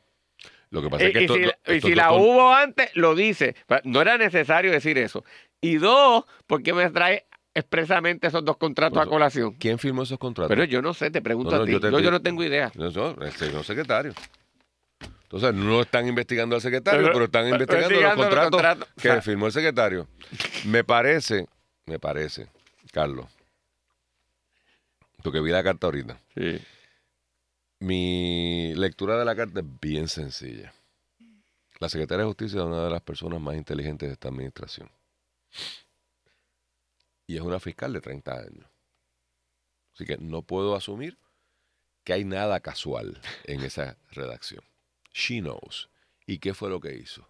Lo 0.70 0.82
que 0.82 0.90
pasa 0.90 1.04
Y, 1.04 1.06
es 1.08 1.12
que 1.14 1.20
y 1.20 1.24
esto- 1.24 1.34
si, 1.34 1.40
la- 1.40 1.58
y 1.66 1.76
esto- 1.76 1.88
si 1.88 1.94
la 1.94 2.12
hubo 2.12 2.52
antes, 2.54 2.90
lo 2.94 3.14
dice. 3.16 3.56
No 3.84 4.00
era 4.02 4.16
necesario 4.18 4.70
decir 4.70 4.98
eso. 4.98 5.24
Y 5.60 5.76
dos, 5.78 6.24
¿por 6.46 6.62
qué 6.62 6.72
me 6.74 6.88
trae 6.90 7.26
expresamente 7.54 8.26
esos 8.26 8.44
dos 8.44 8.56
contratos 8.58 8.96
Pues, 8.98 9.06
a 9.06 9.08
colación? 9.10 9.54
¿Quién 9.54 9.78
firmó 9.78 10.02
esos 10.02 10.18
contratos? 10.18 10.48
Pero 10.50 10.64
yo 10.64 10.82
no 10.82 10.92
sé, 10.92 11.10
te 11.10 11.22
pregunto 11.22 11.52
No, 11.52 11.56
no, 11.58 11.62
a 11.62 11.66
ti. 11.66 11.72
yo 11.72 11.80
te 11.80 11.90
yo, 11.90 11.98
yo 12.00 12.10
no 12.10 12.20
tengo 12.20 12.44
idea. 12.44 12.70
No, 12.74 12.90
no, 12.90 13.22
el 13.22 13.32
señor 13.32 13.64
secretario. 13.64 14.12
Entonces, 15.22 15.54
no 15.54 15.80
están 15.80 16.06
investigando 16.06 16.54
al 16.56 16.62
secretario, 16.62 17.00
Pero- 17.00 17.12
pero 17.14 17.24
están 17.24 17.48
investigando 17.48 17.90
los 17.90 18.02
los 18.02 18.14
contratos 18.14 18.50
contratos. 18.50 18.88
que 19.00 19.22
firmó 19.22 19.46
el 19.46 19.52
secretario. 19.52 20.06
Me 20.66 20.84
parece, 20.84 21.46
me 21.86 21.98
parece, 21.98 22.48
Carlos, 22.92 23.26
Porque 25.24 25.40
vi 25.40 25.50
la 25.50 25.64
carta 25.64 25.86
ahorita. 25.86 26.20
Sí. 26.34 26.60
Mi 27.78 28.74
lectura 28.74 29.18
de 29.18 29.24
la 29.24 29.34
carta 29.34 29.60
es 29.60 29.66
bien 29.80 30.06
sencilla. 30.06 30.74
La 31.80 31.88
secretaria 31.88 32.24
de 32.24 32.28
Justicia 32.28 32.60
es 32.60 32.66
una 32.66 32.84
de 32.84 32.90
las 32.90 33.00
personas 33.00 33.40
más 33.40 33.56
inteligentes 33.56 34.06
de 34.06 34.12
esta 34.12 34.28
administración. 34.28 34.90
Y 37.26 37.36
es 37.36 37.40
una 37.40 37.58
fiscal 37.58 37.94
de 37.94 38.02
30 38.02 38.32
años. 38.34 38.66
Así 39.94 40.04
que 40.04 40.18
no 40.18 40.42
puedo 40.42 40.76
asumir 40.76 41.16
que 42.04 42.12
hay 42.12 42.26
nada 42.26 42.60
casual 42.60 43.18
en 43.44 43.62
esa 43.62 43.96
redacción. 44.10 44.62
She 45.14 45.40
knows. 45.40 45.88
¿Y 46.26 46.36
qué 46.36 46.52
fue 46.52 46.68
lo 46.68 46.80
que 46.80 46.96
hizo? 46.96 47.26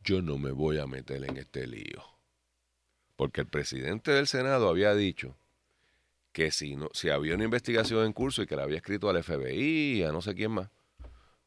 Yo 0.00 0.20
no 0.20 0.36
me 0.36 0.50
voy 0.50 0.80
a 0.80 0.88
meter 0.88 1.22
en 1.22 1.36
este 1.36 1.68
lío. 1.68 2.02
Porque 3.14 3.42
el 3.42 3.46
presidente 3.46 4.10
del 4.10 4.26
Senado 4.26 4.68
había 4.68 4.96
dicho 4.96 5.36
que 6.38 6.52
si, 6.52 6.76
no, 6.76 6.88
si 6.92 7.10
había 7.10 7.34
una 7.34 7.42
investigación 7.42 8.06
en 8.06 8.12
curso 8.12 8.42
y 8.42 8.46
que 8.46 8.54
la 8.54 8.62
había 8.62 8.76
escrito 8.76 9.10
al 9.10 9.20
FBI 9.24 9.98
y 9.98 10.02
a 10.04 10.12
no 10.12 10.22
sé 10.22 10.36
quién 10.36 10.52
más, 10.52 10.68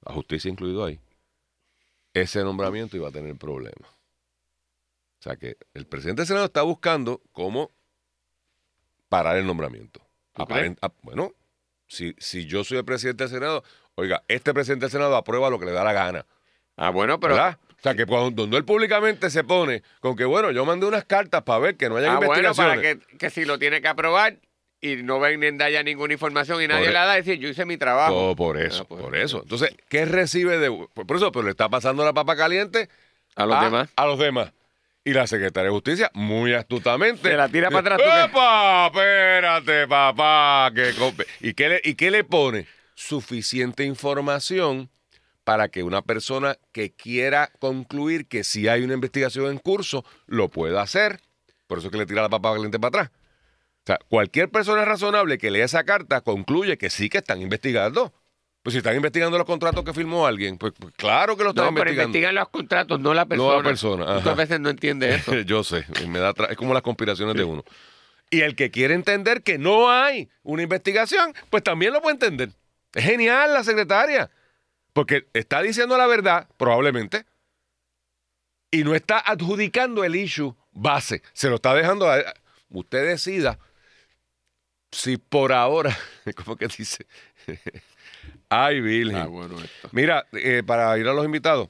a 0.06 0.12
justicia 0.12 0.52
incluido 0.52 0.84
ahí, 0.84 1.00
ese 2.14 2.44
nombramiento 2.44 2.98
iba 2.98 3.08
a 3.08 3.12
tener 3.12 3.38
problemas. 3.38 3.90
O 3.90 5.24
sea 5.24 5.38
que 5.38 5.56
el 5.74 5.86
presidente 5.86 6.24
del 6.24 6.28
Senado 6.28 6.46
está 6.46 6.64
buscando 6.64 7.22
cómo 7.32 7.72
parar 9.08 9.38
el 9.38 9.46
nombramiento. 9.46 10.02
Ah, 10.36 10.46
bueno, 11.04 11.32
si, 11.88 12.14
si 12.18 12.46
yo 12.46 12.66
soy 12.66 12.80
el 12.80 12.84
presidente 12.84 13.24
del 13.24 13.32
Senado, 13.32 13.64
oiga, 13.96 14.26
este 14.28 14.54
presidente 14.54 14.88
del 14.88 14.92
Senado 14.92 15.16
aprueba 15.16 15.50
lo 15.50 15.58
que 15.58 15.68
le 15.68 15.72
da 15.72 15.86
la 15.86 15.94
gana. 15.94 16.26
Ah, 16.76 16.90
bueno, 16.90 17.18
pero. 17.18 17.36
¿verdad? 17.36 17.58
O 17.78 17.82
sea, 17.82 17.96
que 17.96 18.06
cuando 18.06 18.58
él 18.58 18.66
públicamente 18.66 19.30
se 19.30 19.46
pone 19.46 19.84
con 20.02 20.18
que, 20.18 20.26
bueno, 20.26 20.52
yo 20.52 20.66
mandé 20.66 20.86
unas 20.86 21.06
cartas 21.06 21.44
para 21.44 21.60
ver 21.60 21.78
que 21.78 21.88
no 21.88 21.96
haya 21.96 22.12
Ah, 22.12 22.20
bueno, 22.20 22.54
para 22.54 22.82
que, 22.82 23.00
que 23.18 23.30
si 23.30 23.46
lo 23.46 23.58
tiene 23.58 23.82
que 23.82 23.88
aprobar 23.88 24.38
y 24.82 24.98
no 24.98 25.20
ven 25.20 25.40
ni 25.40 25.64
haya 25.64 25.84
ninguna 25.84 26.14
información 26.14 26.62
y 26.62 26.68
nadie 26.68 26.86
Por- 26.86 26.94
la 26.94 27.06
da, 27.06 27.14
decir, 27.16 27.38
yo 27.40 27.50
hice 27.50 27.66
mi 27.66 27.78
trabajo. 27.78 28.14
Todo 28.14 28.36
por 28.36 28.58
eso, 28.58 28.82
Ah, 28.84 28.86
pues, 28.90 29.02
por 29.02 29.16
eso. 29.16 29.42
Entonces, 29.44 29.70
¿qué 29.90 30.06
recibe 30.06 30.58
de 30.58 30.72
por 30.72 31.16
eso? 31.16 31.32
Pero 31.32 31.44
le 31.44 31.52
está 31.52 31.70
pasando 31.70 32.04
la 32.04 32.14
papa 32.14 32.36
caliente 32.36 32.90
A 33.36 33.46
los 33.46 33.62
demás. 33.62 33.90
A 33.96 34.06
los 34.08 34.18
demás. 34.20 34.52
Y 35.04 35.14
la 35.14 35.26
secretaria 35.26 35.70
de 35.70 35.74
Justicia, 35.74 36.12
muy 36.14 36.54
astutamente. 36.54 37.30
Se 37.30 37.36
la 37.38 37.48
tira 37.50 37.70
para 37.72 37.96
atrás. 37.96 38.30
¡Epa! 38.30 38.88
Espérate, 38.88 39.88
papá. 39.88 40.72
que 40.76 40.94
¿Y, 41.40 41.54
qué 41.54 41.70
le, 41.70 41.82
¿Y 41.84 41.96
qué 41.96 42.12
le 42.12 42.24
pone? 42.24 42.68
Suficiente 42.96 43.84
información 43.84 44.90
para 45.44 45.70
que 45.70 45.82
una 45.82 46.02
persona 46.04 46.58
que 46.72 46.92
quiera 46.92 47.50
concluir 47.60 48.28
que 48.28 48.44
si 48.44 48.68
hay 48.68 48.84
una 48.84 48.94
investigación 48.94 49.48
en 49.52 49.58
curso, 49.58 50.06
lo 50.28 50.50
pueda 50.50 50.82
hacer. 50.84 51.20
Por 51.66 51.80
eso 51.80 51.88
es 51.88 51.92
que 51.92 51.98
le 51.98 52.06
tira 52.06 52.22
la 52.22 52.30
papa 52.30 52.54
caliente 52.54 52.80
para 52.80 52.90
atrás. 53.04 53.12
O 53.84 53.88
sea, 53.88 54.00
cualquier 54.10 54.50
persona 54.50 54.86
razonable 54.86 55.38
que 55.38 55.50
lea 55.50 55.66
esa 55.66 55.84
carta 55.84 56.22
concluye 56.22 56.78
que 56.78 56.90
sí 56.90 57.10
que 57.10 57.18
están 57.20 57.42
investigando. 57.42 58.14
Pues 58.62 58.74
si 58.74 58.78
están 58.78 58.96
investigando 58.96 59.40
los 59.40 59.48
contratos 59.48 59.84
que 59.84 59.92
firmó 59.92 60.28
alguien, 60.28 60.60
pues, 60.60 60.72
pues 60.78 60.94
claro 60.96 61.36
que 61.36 61.44
lo 61.44 61.50
están 61.50 61.66
No, 61.66 61.72
pero 61.74 61.90
investigando. 61.90 62.10
investigan 62.10 62.36
los 62.36 62.50
contratos, 62.50 63.00
no 63.00 63.14
la 63.16 63.26
persona. 63.26 63.50
No 63.52 63.58
la 63.58 63.64
persona, 63.64 64.04
ajá. 64.04 64.14
Muchas 64.20 64.38
veces 64.38 64.60
no 64.60 64.70
entiende 64.70 65.16
eso. 65.16 65.34
Yo 65.42 65.64
sé, 65.64 65.84
me 66.08 66.20
da 66.20 66.32
es 66.48 66.58
como 66.58 66.76
las 66.76 66.84
conspiraciones 66.84 67.34
de 67.36 67.44
uno. 67.44 67.64
Y 68.30 68.42
el 68.42 68.56
que 68.56 68.70
quiere 68.70 68.94
entender 68.94 69.42
que 69.42 69.58
no 69.58 69.90
hay 69.90 70.30
una 70.44 70.62
investigación, 70.62 71.34
pues 71.50 71.64
también 71.64 71.92
lo 71.92 72.02
puede 72.04 72.14
entender. 72.14 72.52
Es 72.94 73.04
genial 73.04 73.52
la 73.52 73.64
secretaria, 73.64 74.30
porque 74.94 75.28
está 75.34 75.62
diciendo 75.64 75.98
la 75.98 76.06
verdad, 76.06 76.48
probablemente, 76.58 77.26
y 78.70 78.84
no 78.84 78.94
está 78.94 79.18
adjudicando 79.18 80.04
el 80.04 80.16
issue 80.16 80.56
base. 80.72 81.24
Se 81.34 81.50
lo 81.50 81.56
está 81.56 81.74
dejando 81.74 82.10
a... 82.10 82.20
Usted 82.70 83.06
decida 83.08 83.58
si 84.92 85.18
por 85.18 85.54
ahora, 85.54 85.98
¿cómo 86.44 86.56
que 86.56 86.68
dice? 86.68 87.06
Ay, 88.50 88.82
Virgen. 88.82 89.16
Ah, 89.18 89.28
bueno, 89.28 89.56
esto. 89.62 89.90
Mira, 89.92 90.26
eh, 90.34 90.64
para 90.66 90.98
ir 90.98 91.08
a 91.08 91.14
los 91.14 91.26
invitados 91.26 91.70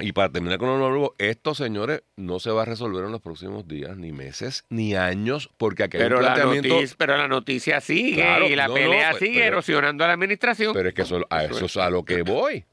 y 0.00 0.12
para 0.12 0.30
terminar 0.30 0.58
con 0.58 0.78
los 0.78 1.10
esto, 1.18 1.54
señores, 1.56 2.02
no 2.16 2.38
se 2.38 2.50
va 2.50 2.62
a 2.62 2.64
resolver 2.64 3.04
en 3.04 3.10
los 3.10 3.20
próximos 3.20 3.66
días, 3.66 3.96
ni 3.96 4.12
meses, 4.12 4.64
ni 4.68 4.94
años, 4.94 5.50
porque 5.56 5.82
aquí 5.82 5.96
hay 5.96 6.04
un 6.04 6.08
Pero 6.10 6.20
la, 6.20 6.34
planteamiento. 6.34 6.68
noticia, 6.68 6.96
pero 6.98 7.16
la 7.16 7.26
noticia 7.26 7.80
sigue 7.80 8.14
Claro, 8.22 8.46
y 8.46 8.54
la 8.54 8.68
no, 8.68 8.74
pelea 8.74 9.14
sigue 9.14 9.40
pero- 9.40 9.46
erosionando 9.56 10.04
a 10.04 10.06
la 10.08 10.12
administración. 10.12 10.72
Pero 10.72 10.88
es 10.90 10.94
que 10.94 11.02
eso, 11.02 11.26
a 11.30 11.44
eso 11.44 11.64
es 11.64 11.76
a 11.76 11.90
lo 11.90 12.04
que 12.04 12.22
voy. 12.22 12.64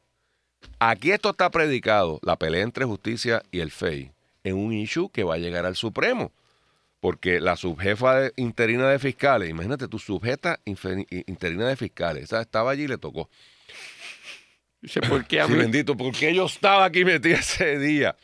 Aquí 0.77 1.11
esto 1.11 1.31
está 1.31 1.49
predicado, 1.49 2.19
la 2.21 2.35
pelea 2.35 2.61
entre 2.61 2.85
justicia 2.85 3.41
y 3.51 3.59
el 3.61 3.71
FEI, 3.71 4.11
en 4.43 4.55
un 4.55 4.73
issue 4.73 5.09
que 5.09 5.23
va 5.23 5.35
a 5.35 5.37
llegar 5.39 5.65
al 5.65 5.75
Supremo. 5.75 6.31
Porque 7.05 7.39
la 7.39 7.55
subjefa 7.55 8.19
de- 8.19 8.33
interina 8.35 8.89
de 8.89 8.97
fiscales, 8.97 9.47
imagínate, 9.47 9.87
tu 9.87 9.99
subjeta 9.99 10.59
interina 10.65 11.67
de 11.67 11.75
fiscales, 11.75 12.23
esa 12.23 12.41
estaba 12.41 12.71
allí 12.71 12.85
y 12.85 12.87
le 12.87 12.97
tocó. 12.97 13.29
Dice, 14.81 15.01
¿por 15.01 15.23
qué 15.27 15.39
a 15.41 15.45
Sí, 15.45 15.53
bendito, 15.53 15.95
porque 15.95 16.33
yo 16.33 16.47
estaba 16.47 16.83
aquí 16.83 17.05
metida 17.05 17.35
ese 17.35 17.77
día. 17.77 18.15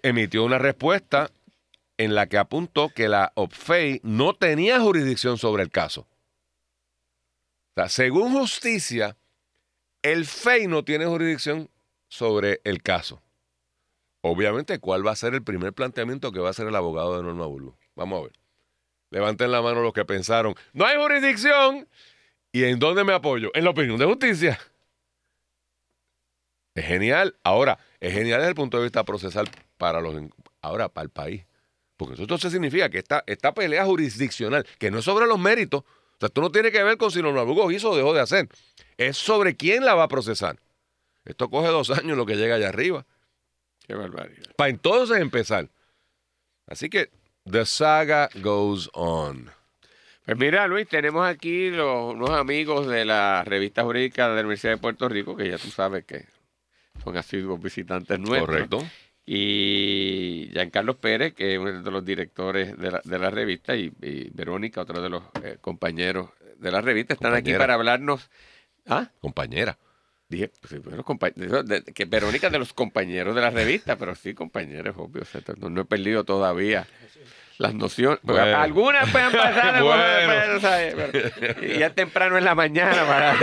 Emitió 0.00 0.42
una 0.44 0.56
respuesta 0.56 1.30
en 1.98 2.14
la 2.14 2.28
que 2.30 2.38
apuntó 2.38 2.88
que 2.88 3.08
la 3.08 3.32
OPFEI 3.34 4.00
no 4.04 4.32
tenía 4.32 4.80
jurisdicción 4.80 5.36
sobre 5.36 5.62
el 5.62 5.70
caso. 5.70 6.06
O 7.72 7.74
sea, 7.74 7.90
según 7.90 8.32
justicia, 8.32 9.18
el 10.00 10.24
FEI 10.24 10.66
no 10.66 10.82
tiene 10.82 11.04
jurisdicción 11.04 11.68
sobre 12.08 12.62
el 12.64 12.82
caso. 12.82 13.20
Obviamente, 14.28 14.80
¿cuál 14.80 15.06
va 15.06 15.12
a 15.12 15.16
ser 15.16 15.34
el 15.34 15.44
primer 15.44 15.72
planteamiento 15.72 16.32
que 16.32 16.40
va 16.40 16.48
a 16.48 16.50
hacer 16.50 16.66
el 16.66 16.74
abogado 16.74 17.16
de 17.16 17.22
Norma 17.22 17.46
Burgos? 17.46 17.76
Vamos 17.94 18.18
a 18.18 18.22
ver. 18.24 18.32
Levanten 19.10 19.52
la 19.52 19.62
mano 19.62 19.82
los 19.82 19.92
que 19.92 20.04
pensaron, 20.04 20.56
no 20.72 20.84
hay 20.84 20.96
jurisdicción. 20.96 21.88
¿Y 22.50 22.64
en 22.64 22.80
dónde 22.80 23.04
me 23.04 23.12
apoyo? 23.12 23.52
En 23.54 23.62
la 23.62 23.70
opinión 23.70 23.98
de 23.98 24.04
justicia. 24.04 24.58
Es 26.74 26.84
genial. 26.84 27.36
Ahora, 27.44 27.78
es 28.00 28.12
genial 28.14 28.40
desde 28.40 28.48
el 28.48 28.56
punto 28.56 28.78
de 28.78 28.84
vista 28.84 29.04
procesal 29.04 29.48
para 29.78 30.00
los 30.00 30.16
ahora 30.60 30.88
para 30.88 31.04
el 31.04 31.10
país. 31.10 31.44
Porque 31.96 32.20
eso 32.20 32.50
significa 32.50 32.90
que 32.90 32.98
esta, 32.98 33.22
esta 33.28 33.54
pelea 33.54 33.84
jurisdiccional, 33.84 34.66
que 34.80 34.90
no 34.90 34.98
es 34.98 35.04
sobre 35.04 35.26
los 35.26 35.38
méritos, 35.38 35.82
o 35.82 36.18
sea, 36.18 36.26
esto 36.26 36.40
no 36.40 36.50
tiene 36.50 36.72
que 36.72 36.82
ver 36.82 36.98
con 36.98 37.12
si 37.12 37.22
Norma 37.22 37.44
Burgos 37.44 37.72
hizo 37.72 37.90
o 37.90 37.96
dejó 37.96 38.12
de 38.12 38.22
hacer. 38.22 38.48
Es 38.96 39.18
sobre 39.18 39.56
quién 39.56 39.84
la 39.84 39.94
va 39.94 40.04
a 40.04 40.08
procesar. 40.08 40.58
Esto 41.24 41.48
coge 41.48 41.68
dos 41.68 41.90
años 41.96 42.16
lo 42.16 42.26
que 42.26 42.34
llega 42.34 42.56
allá 42.56 42.70
arriba. 42.70 43.06
Qué 43.86 43.94
barbaridad. 43.94 44.52
Para 44.56 44.70
entonces 44.70 45.18
empezar. 45.18 45.68
Así 46.66 46.88
que 46.88 47.10
the 47.50 47.64
saga 47.64 48.28
goes 48.42 48.90
on. 48.94 49.50
Pues 50.24 50.36
mira, 50.36 50.66
Luis, 50.66 50.88
tenemos 50.88 51.24
aquí 51.24 51.70
los, 51.70 52.14
unos 52.14 52.30
amigos 52.30 52.88
de 52.88 53.04
la 53.04 53.44
revista 53.44 53.84
jurídica 53.84 54.28
de 54.28 54.34
la 54.34 54.40
Universidad 54.40 54.72
de 54.72 54.78
Puerto 54.78 55.08
Rico, 55.08 55.36
que 55.36 55.48
ya 55.48 55.56
tú 55.56 55.68
sabes 55.68 56.04
que 56.04 56.24
son 57.04 57.16
asiduos 57.16 57.62
visitantes 57.62 58.18
nuestros. 58.18 58.46
Correcto. 58.46 58.82
Y 59.24 60.48
Giancarlo 60.52 60.96
Pérez, 60.96 61.34
que 61.34 61.54
es 61.54 61.60
uno 61.60 61.80
de 61.80 61.90
los 61.90 62.04
directores 62.04 62.76
de 62.76 62.90
la, 62.90 63.00
de 63.04 63.18
la 63.18 63.30
revista, 63.30 63.76
y, 63.76 63.92
y 64.02 64.30
Verónica, 64.30 64.80
otro 64.80 65.00
de 65.00 65.08
los 65.08 65.22
eh, 65.44 65.58
compañeros 65.60 66.30
de 66.58 66.72
la 66.72 66.80
revista, 66.80 67.14
están 67.14 67.34
aquí 67.34 67.52
para 67.54 67.74
hablarnos. 67.74 68.28
¿Ah? 68.86 69.10
Compañera. 69.20 69.78
Dije, 70.28 70.50
pues, 70.60 70.82
bueno, 70.82 71.04
que 71.94 72.04
Verónica 72.04 72.50
de 72.50 72.58
los 72.58 72.72
compañeros 72.72 73.34
de 73.36 73.40
la 73.42 73.50
revista, 73.50 73.96
pero 73.96 74.14
sí, 74.16 74.34
compañeros, 74.34 74.96
obvio. 74.98 75.22
o 75.22 75.24
sea, 75.24 75.40
no, 75.58 75.70
no 75.70 75.82
he 75.82 75.84
perdido 75.84 76.24
todavía 76.24 76.86
las 77.58 77.74
nociones. 77.74 78.18
Algunas 78.28 79.08
pueden 79.10 79.30
pasar, 79.30 79.82
Bueno. 79.82 80.60
¿sabes? 80.60 80.94
Pero- 80.94 81.64
y 81.66 81.78
ya 81.78 81.90
temprano 81.90 82.36
en 82.38 82.44
la 82.44 82.54
mañana. 82.54 83.04
Para, 83.06 83.36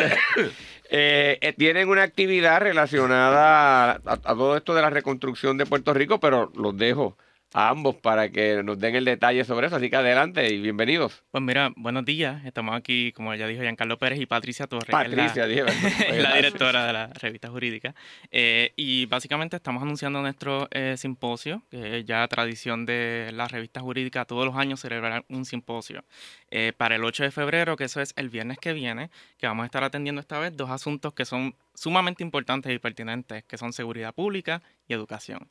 Eh, 0.96 1.40
eh, 1.42 1.54
tienen 1.54 1.90
una 1.90 2.04
actividad 2.04 2.60
relacionada 2.62 3.92
a, 3.94 3.96
a- 4.06 4.14
a 4.14 4.36
todo 4.36 4.56
esto 4.58 4.76
de 4.76 4.82
la 4.84 4.92
reconstrucción 4.92 5.58
de 5.58 5.66
Puerto 5.66 5.92
Rico, 5.94 6.20
pero 6.20 6.52
los 6.56 6.78
dejo 6.78 7.18
a 7.56 7.70
ambos 7.70 7.96
para 7.96 8.30
que 8.30 8.64
nos 8.64 8.80
den 8.80 8.96
el 8.96 9.06
detalle 9.06 9.46
sobre 9.46 9.68
eso. 9.68 9.76
Así 9.76 9.90
que 9.90 9.96
adelante 9.96 10.52
y 10.52 10.60
bienvenidos. 10.60 11.24
Pues 11.32 11.44
mira, 11.44 11.72
buenos 11.76 12.04
días. 12.04 12.44
Estamos 12.46 12.76
aquí, 12.76 13.12
como 13.12 13.34
ya 13.36 13.46
dijo 13.48 13.62
Giancarlo 13.62 13.98
Pérez 14.00 14.20
y 14.20 14.26
Patricia 14.26 14.66
Torres. 14.66 14.86
que 14.88 14.92
es 14.92 15.10
la- 15.16 15.28
Patricia, 15.28 15.46
es 16.10 16.22
la 16.24 16.36
directora 16.36 16.88
de 16.88 16.94
la 16.94 17.08
revista 17.08 17.50
jurídica. 17.50 17.94
Eh, 18.32 18.74
y 18.76 19.06
básicamente 19.06 19.56
estamos 19.56 19.84
anunciando 19.84 20.20
nuestro 20.22 20.68
eh, 20.72 20.96
simposio, 20.98 21.62
que 21.70 22.00
es 22.00 22.06
ya 22.06 22.28
tradición 22.28 22.86
de 22.88 23.30
la 23.34 23.48
revista 23.48 23.82
jurídica 23.82 24.26
todos 24.26 24.46
los 24.46 24.56
años 24.56 24.80
celebrar 24.80 25.24
un 25.30 25.46
simposio. 25.46 26.04
Eh, 26.50 26.74
para 26.76 26.96
el 26.96 27.04
8 27.04 27.24
de 27.24 27.32
febrero, 27.32 27.76
que 27.78 27.84
eso 27.84 28.02
es 28.02 28.14
el 28.16 28.30
viernes 28.30 28.58
que 28.58 28.74
viene, 28.74 29.12
que 29.38 29.46
vamos 29.46 29.64
a 29.64 29.66
estar 29.68 29.84
atendiendo 29.84 30.22
esta 30.22 30.40
vez 30.40 30.56
dos 30.58 30.72
asuntos 30.72 31.14
que 31.14 31.26
son 31.26 31.56
sumamente 31.76 32.24
importantes 32.24 32.74
y 32.74 32.80
pertinentes, 32.80 33.44
que 33.44 33.58
son 33.60 33.74
seguridad 33.74 34.14
pública 34.14 34.62
y 34.88 34.94
educación. 34.94 35.48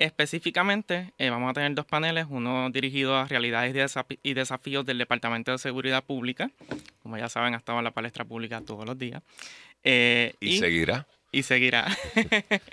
Específicamente, 0.00 1.12
eh, 1.18 1.28
vamos 1.28 1.50
a 1.50 1.52
tener 1.52 1.74
dos 1.74 1.84
paneles, 1.84 2.24
uno 2.30 2.70
dirigido 2.70 3.18
a 3.18 3.26
realidades 3.26 3.94
y, 4.22 4.32
desafíos 4.32 4.86
del 4.86 4.96
Departamento 4.96 5.52
de 5.52 5.58
Seguridad 5.58 6.02
Pública. 6.02 6.50
Como 7.02 7.18
ya 7.18 7.28
saben, 7.28 7.52
ha 7.52 7.58
estado 7.58 7.76
en 7.78 7.84
la 7.84 7.90
palestra 7.90 8.24
pública 8.24 8.62
todos 8.62 8.86
los 8.86 8.98
días. 8.98 9.22
Eh, 9.84 10.32
Y, 10.40 10.58
seguirá. 10.58 11.06
Y 11.30 11.42
seguirá. 11.42 11.86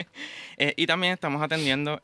Eh, 0.60 0.74
y 0.76 0.88
también 0.88 1.14
estamos 1.14 1.44
atendiendo 1.44 2.00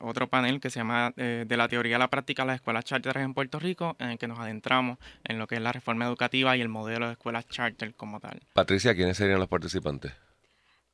otro 0.00 0.26
panel 0.26 0.58
que 0.60 0.68
se 0.68 0.80
llama 0.80 1.12
De 1.14 1.56
la 1.56 1.68
teoría 1.68 1.94
a 1.94 2.00
la 2.00 2.10
práctica 2.10 2.42
de 2.42 2.48
las 2.48 2.56
escuelas 2.56 2.84
charter 2.84 3.18
en 3.18 3.34
Puerto 3.34 3.60
Rico, 3.60 3.94
en 4.00 4.08
el 4.10 4.18
que 4.18 4.26
nos 4.26 4.40
adentramos 4.40 4.98
en 5.22 5.38
lo 5.38 5.46
que 5.46 5.54
es 5.54 5.60
la 5.60 5.70
reforma 5.70 6.04
educativa 6.04 6.56
y 6.56 6.60
el 6.60 6.68
modelo 6.68 7.06
de 7.06 7.12
escuelas 7.12 7.46
charter 7.46 7.94
como 7.94 8.18
tal. 8.18 8.40
Patricia, 8.52 8.96
¿quiénes 8.96 9.16
serían 9.16 9.38
los 9.38 9.48
participantes? 9.48 10.12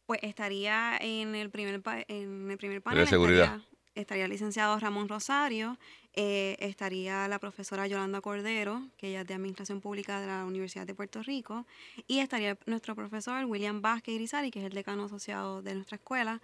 Pues 0.06 0.20
estaría 0.22 0.96
en 1.00 1.34
el 1.34 1.50
primer, 1.50 1.80
pa- 1.82 2.04
en 2.08 2.50
el 2.50 2.58
primer 2.58 2.82
panel. 2.82 3.06
seguridad. 3.08 3.44
Estaría, 3.56 3.68
estaría 3.94 4.24
el 4.24 4.30
licenciado 4.30 4.78
Ramón 4.78 5.08
Rosario, 5.08 5.78
eh, 6.14 6.56
estaría 6.60 7.26
la 7.28 7.38
profesora 7.38 7.86
Yolanda 7.86 8.20
Cordero, 8.20 8.82
que 8.98 9.08
ella 9.08 9.22
es 9.22 9.26
de 9.26 9.34
Administración 9.34 9.80
Pública 9.80 10.20
de 10.20 10.26
la 10.26 10.44
Universidad 10.44 10.86
de 10.86 10.94
Puerto 10.94 11.22
Rico, 11.22 11.66
y 12.06 12.18
estaría 12.18 12.58
nuestro 12.66 12.94
profesor 12.94 13.44
William 13.46 13.80
Vázquez 13.82 14.14
Irizarry, 14.16 14.50
que 14.50 14.58
es 14.60 14.66
el 14.66 14.72
decano 14.72 15.04
asociado 15.04 15.62
de 15.62 15.74
nuestra 15.74 15.96
escuela. 15.96 16.40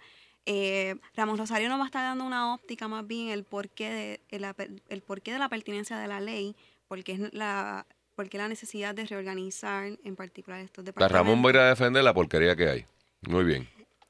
Eh, 0.47 0.95
Ramón 1.15 1.37
Rosario 1.37 1.69
nos 1.69 1.77
va 1.77 1.83
a 1.83 1.85
estar 1.85 2.01
dando 2.03 2.23
una 2.25 2.53
óptica 2.53 2.87
más 2.87 3.05
bien 3.05 3.29
el 3.29 3.43
porqué 3.43 3.89
de, 3.91 4.21
el, 4.29 4.81
el 4.89 5.01
porqué 5.03 5.31
de 5.33 5.37
la 5.39 5.49
pertinencia 5.49 5.99
de 5.99 6.07
la 6.07 6.19
ley, 6.19 6.55
porque 6.87 7.11
es 7.11 7.33
la, 7.33 7.85
porque 8.15 8.39
la 8.39 8.47
necesidad 8.47 8.95
de 8.95 9.05
reorganizar 9.05 9.99
en 10.03 10.15
particular 10.15 10.59
estos 10.61 10.83
La 10.83 10.87
departamentos. 10.87 11.27
Ramón 11.27 11.45
va 11.45 11.49
a 11.49 11.51
ir 11.53 11.57
a 11.59 11.69
defender 11.69 12.03
la 12.03 12.13
porquería 12.13 12.55
que 12.55 12.67
hay. 12.69 12.85
Muy 13.27 13.43
bien. 13.43 13.67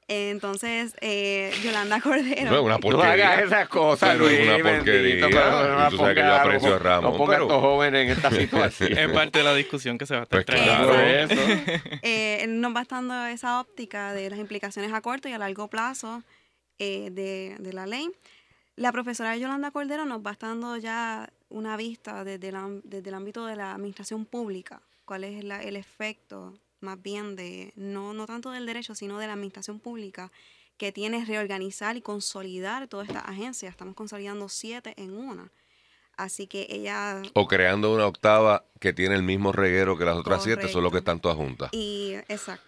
Entonces, 0.07 0.93
eh, 0.99 1.53
Yolanda 1.63 2.01
Cordero. 2.01 2.51
No 2.51 2.57
es 2.57 2.61
una 2.63 2.73
No 2.75 2.79
porquería. 2.81 3.31
hagas 3.31 3.45
esas 3.45 3.69
cosas, 3.69 4.09
Pero 4.11 4.27
es 4.27 4.37
Luis, 4.39 4.41
una 4.49 4.57
bendito, 4.57 4.75
porquería. 4.77 5.27
pero 5.29 5.79
no 5.79 5.89
tú 5.89 5.97
sabes 5.97 6.15
que 6.15 6.21
yo 6.21 6.25
ponga 6.27 6.35
a 6.35 6.41
aprecio 6.41 6.75
a 6.75 6.79
Ramón, 6.79 7.11
No 7.11 7.17
ponga 7.17 7.31
pero- 7.33 7.43
a 7.43 7.47
estos 7.47 7.61
jóvenes 7.61 8.03
en 8.05 8.09
esta 8.11 8.31
situación. 8.31 8.97
Es 8.97 9.09
parte 9.11 9.39
de 9.39 9.45
la 9.45 9.55
discusión 9.55 9.97
que 9.97 10.05
se 10.05 10.13
va 10.15 10.19
a 10.21 10.23
estar 10.23 10.45
Pues 10.45 10.59
claro. 10.61 10.99
Eso. 10.99 11.33
Eh, 12.01 12.45
nos 12.49 12.75
va 12.75 12.83
dando 12.89 13.25
esa 13.27 13.61
óptica 13.61 14.11
de 14.13 14.29
las 14.29 14.39
implicaciones 14.39 14.91
a 14.91 14.99
corto 14.99 15.29
y 15.29 15.31
a 15.33 15.37
largo 15.37 15.69
plazo 15.69 16.23
eh, 16.77 17.09
de, 17.11 17.55
de 17.59 17.71
la 17.73 17.85
ley. 17.87 18.09
La 18.75 18.91
profesora 18.91 19.37
Yolanda 19.37 19.71
Cordero 19.71 20.03
nos 20.03 20.19
va 20.25 20.31
a 20.31 20.33
estar 20.33 20.49
dando 20.49 20.75
ya 20.75 21.29
una 21.47 21.77
vista 21.77 22.25
desde, 22.25 22.51
la- 22.51 22.69
desde 22.83 23.07
el 23.09 23.15
ámbito 23.15 23.45
de 23.45 23.55
la 23.55 23.73
administración 23.73 24.25
pública, 24.25 24.81
cuál 25.05 25.23
es 25.23 25.41
la- 25.45 25.61
el 25.63 25.77
efecto 25.77 26.53
más 26.81 27.01
bien 27.01 27.35
de, 27.35 27.73
no, 27.75 28.13
no 28.13 28.25
tanto 28.25 28.51
del 28.51 28.65
derecho, 28.65 28.95
sino 28.95 29.17
de 29.19 29.27
la 29.27 29.33
administración 29.33 29.79
pública, 29.79 30.31
que 30.77 30.91
tiene 30.91 31.23
reorganizar 31.25 31.95
y 31.95 32.01
consolidar 32.01 32.87
todas 32.87 33.07
estas 33.07 33.25
agencias. 33.25 33.71
Estamos 33.71 33.95
consolidando 33.95 34.49
siete 34.49 34.93
en 34.97 35.13
una. 35.13 35.51
Así 36.17 36.47
que 36.47 36.67
ella 36.69 37.21
O 37.33 37.47
creando 37.47 37.93
una 37.93 38.05
octava 38.05 38.65
que 38.79 38.93
tiene 38.93 39.15
el 39.15 39.23
mismo 39.23 39.51
reguero 39.51 39.97
que 39.97 40.05
las 40.05 40.17
otras 40.17 40.43
siete, 40.43 40.67
solo 40.67 40.89
que 40.89 40.93
Correcto. 40.93 40.97
están 40.97 41.19
todas 41.21 41.37
juntas. 41.37 41.69
Y 41.71 42.13
exacto. 42.27 42.65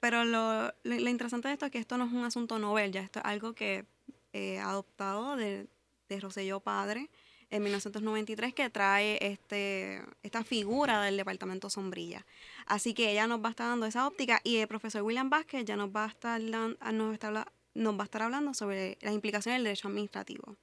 Pero 0.00 0.24
lo, 0.24 0.64
lo, 0.64 0.72
lo 0.84 1.10
interesante 1.10 1.48
de 1.48 1.54
esto 1.54 1.66
es 1.66 1.72
que 1.72 1.78
esto 1.78 1.98
no 1.98 2.06
es 2.06 2.12
un 2.12 2.24
asunto 2.24 2.58
novel, 2.58 2.92
ya 2.92 3.02
esto 3.02 3.18
es 3.18 3.24
algo 3.24 3.54
que 3.54 3.84
eh, 4.32 4.58
adoptado 4.58 5.36
de, 5.36 5.66
de 6.08 6.20
Rosselló 6.20 6.60
Padre 6.60 7.10
en 7.50 7.62
1993 7.62 8.54
que 8.54 8.70
trae 8.70 9.18
este, 9.20 10.02
esta 10.22 10.44
figura 10.44 11.02
del 11.02 11.16
departamento 11.16 11.70
sombrilla. 11.70 12.26
Así 12.66 12.94
que 12.94 13.10
ella 13.10 13.26
nos 13.26 13.40
va 13.40 13.48
a 13.48 13.50
estar 13.50 13.68
dando 13.68 13.86
esa 13.86 14.06
óptica 14.06 14.40
y 14.44 14.56
el 14.56 14.68
profesor 14.68 15.02
William 15.02 15.30
Vázquez 15.30 15.64
ya 15.64 15.76
nos 15.76 15.90
va 15.90 16.04
a 16.04 16.08
estar, 16.08 16.40
nos 16.40 16.76
nos 17.74 17.94
va 17.94 18.02
a 18.02 18.04
estar 18.04 18.22
hablando 18.22 18.54
sobre 18.54 18.98
las 19.02 19.12
implicaciones 19.12 19.58
del 19.58 19.64
derecho 19.64 19.88
administrativo. 19.88 20.56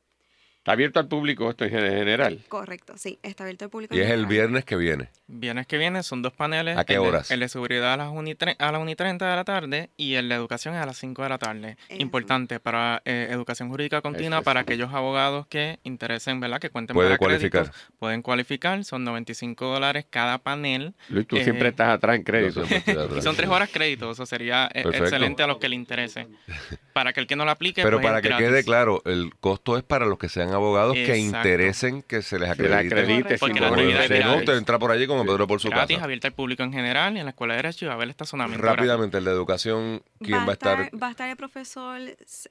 Está 0.64 0.72
abierto 0.72 0.98
al 1.02 1.10
público 1.10 1.50
esto 1.50 1.66
en 1.66 1.72
general. 1.72 2.40
Correcto, 2.48 2.94
sí, 2.96 3.20
está 3.22 3.44
abierto 3.44 3.66
al 3.66 3.70
público. 3.70 3.94
Y 3.94 3.98
es 4.00 4.06
el 4.06 4.12
general. 4.12 4.30
viernes 4.30 4.64
que 4.64 4.78
viene. 4.78 5.10
Viernes 5.28 5.68
que 5.68 5.78
viene 5.78 6.04
son 6.04 6.22
dos 6.22 6.32
paneles. 6.32 6.78
¿A 6.78 6.86
qué 6.86 6.94
el 6.96 7.02
de- 7.02 7.08
horas? 7.10 7.32
El 7.32 7.42
de 7.42 7.50
seguridad 7.50 7.92
a 7.94 7.98
las 7.98 8.10
1 8.14 8.30
y, 8.30 8.34
tre- 8.36 8.56
a 8.58 8.72
las 8.72 8.80
1 8.82 8.90
y 8.90 8.96
30 8.96 9.30
de 9.30 9.36
la 9.36 9.44
tarde 9.44 9.90
y 9.98 10.14
el 10.14 10.30
de 10.30 10.36
educación 10.36 10.74
a 10.76 10.86
las 10.86 10.96
5 10.98 11.22
de 11.22 11.28
la 11.28 11.38
tarde. 11.38 11.76
Eso. 11.90 12.02
Importante 12.02 12.62
para 12.62 13.02
eh, 13.04 13.28
educación 13.30 13.68
jurídica 13.68 14.00
continua, 14.02 14.38
Eso 14.38 14.46
para 14.46 14.62
aquellos 14.62 14.94
abogados 14.94 15.48
que 15.48 15.80
interesen, 15.84 16.40
¿verdad? 16.40 16.62
Que 16.62 16.70
cuenten 16.70 16.94
Puede 16.94 17.10
para 17.10 17.18
cualificar. 17.18 17.64
créditos, 17.64 17.92
pueden 18.00 18.22
cualificar. 18.22 18.86
Son 18.86 19.04
95 19.04 19.66
dólares 19.66 20.06
cada 20.10 20.38
panel. 20.38 20.94
Luis, 21.10 21.28
tú 21.28 21.36
Eh, 21.36 21.44
siempre 21.44 21.68
estás 21.70 21.90
atrás 21.90 22.16
en 22.16 22.24
crédito. 22.24 22.64
Y 23.18 23.22
son 23.22 23.36
tres 23.36 23.50
horas 23.50 23.70
créditos, 23.70 24.16
eso 24.16 24.26
sería 24.26 24.68
eh, 24.68 24.84
Perfecto. 24.84 25.04
excelente 25.04 25.44
a 25.44 25.48
los 25.48 25.58
que 25.58 25.68
le 25.68 25.76
interese. 25.76 26.28
Para 26.94 27.12
que 27.12 27.20
el 27.20 27.28
que 27.28 27.36
no 27.36 27.44
lo 27.44 27.52
aplique, 27.52 27.82
Pero 27.84 27.98
pues, 27.98 28.06
para 28.08 28.22
que 28.22 28.28
gratis. 28.30 28.48
quede 28.48 28.64
claro, 28.64 29.02
el 29.06 29.32
costo 29.40 29.78
es 29.78 29.84
para 29.84 30.06
los 30.06 30.20
que 30.20 30.30
sean 30.30 30.53
abogados 30.54 30.94
que 30.94 31.04
Exacto. 31.16 31.38
interesen 31.38 32.02
que 32.04 32.22
se 32.22 32.40
les 32.40 32.56
Se 32.56 32.64
le 32.64 32.76
acredite. 32.76 32.96
acredite 33.04 33.38
Porque 33.38 33.54
sin 33.56 33.62
la 33.64 33.70
actividad 33.70 34.08
si 34.08 34.20
no, 34.24 34.38
usted 34.38 34.58
entra 34.58 34.80
por 34.80 34.92
allí 34.92 35.08
como 35.08 35.26
Pedro 35.26 35.48
por 35.48 35.60
su 35.60 35.70
gratis, 35.70 35.98
casa. 35.98 36.06
abierta 36.06 36.28
al 36.28 36.34
público 36.34 36.64
en 36.64 36.72
general 36.74 37.16
y 37.16 37.20
en 37.20 37.26
la 37.26 37.32
escuela 37.32 37.54
de 37.56 37.64
derecho 37.64 37.86
iba 37.86 37.94
a 37.94 37.96
haber 37.96 38.10
estacionamiento. 38.10 38.64
Rápidamente, 38.66 39.18
el 39.18 39.26
de 39.26 39.32
educación, 39.32 40.02
¿quién 40.20 40.40
va 40.48 40.50
a 40.50 40.54
estar? 40.54 40.90
Va 41.02 41.08
a 41.08 41.12
estar 41.12 41.30
el 41.30 41.36
profesor 41.38 42.00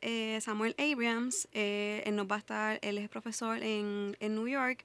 eh, 0.01 0.39
Samuel 0.41 0.75
Abrams. 0.79 1.49
eh, 1.53 2.03
él 2.07 2.17
nos 2.17 2.27
va 2.27 2.37
a 2.37 2.39
estar, 2.39 2.79
él 2.83 2.99
es 2.99 3.09
profesor 3.09 3.63
en, 3.63 4.17
en 4.21 4.35
New 4.35 4.49
York 4.49 4.85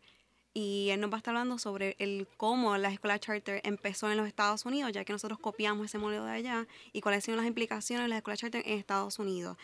y 0.53 0.89
él 0.89 0.99
nos 0.99 1.11
va 1.11 1.15
a 1.15 1.17
estar 1.19 1.35
hablando 1.35 1.59
sobre 1.59 1.95
el 1.99 2.27
cómo 2.37 2.75
la 2.77 2.89
escuela 2.89 3.19
charter 3.19 3.61
empezó 3.63 4.09
en 4.09 4.17
los 4.17 4.27
Estados 4.27 4.65
Unidos, 4.65 4.91
ya 4.91 5.03
que 5.05 5.13
nosotros 5.13 5.37
copiamos 5.39 5.85
ese 5.85 5.99
modelo 5.99 6.25
de 6.25 6.31
allá 6.31 6.65
y 6.93 7.01
cuáles 7.01 7.23
son 7.25 7.35
las 7.37 7.45
implicaciones 7.45 8.05
de 8.05 8.09
la 8.09 8.17
escuela 8.17 8.37
charter 8.37 8.63
en 8.65 8.79
Estados 8.79 9.19
Unidos. 9.19 9.55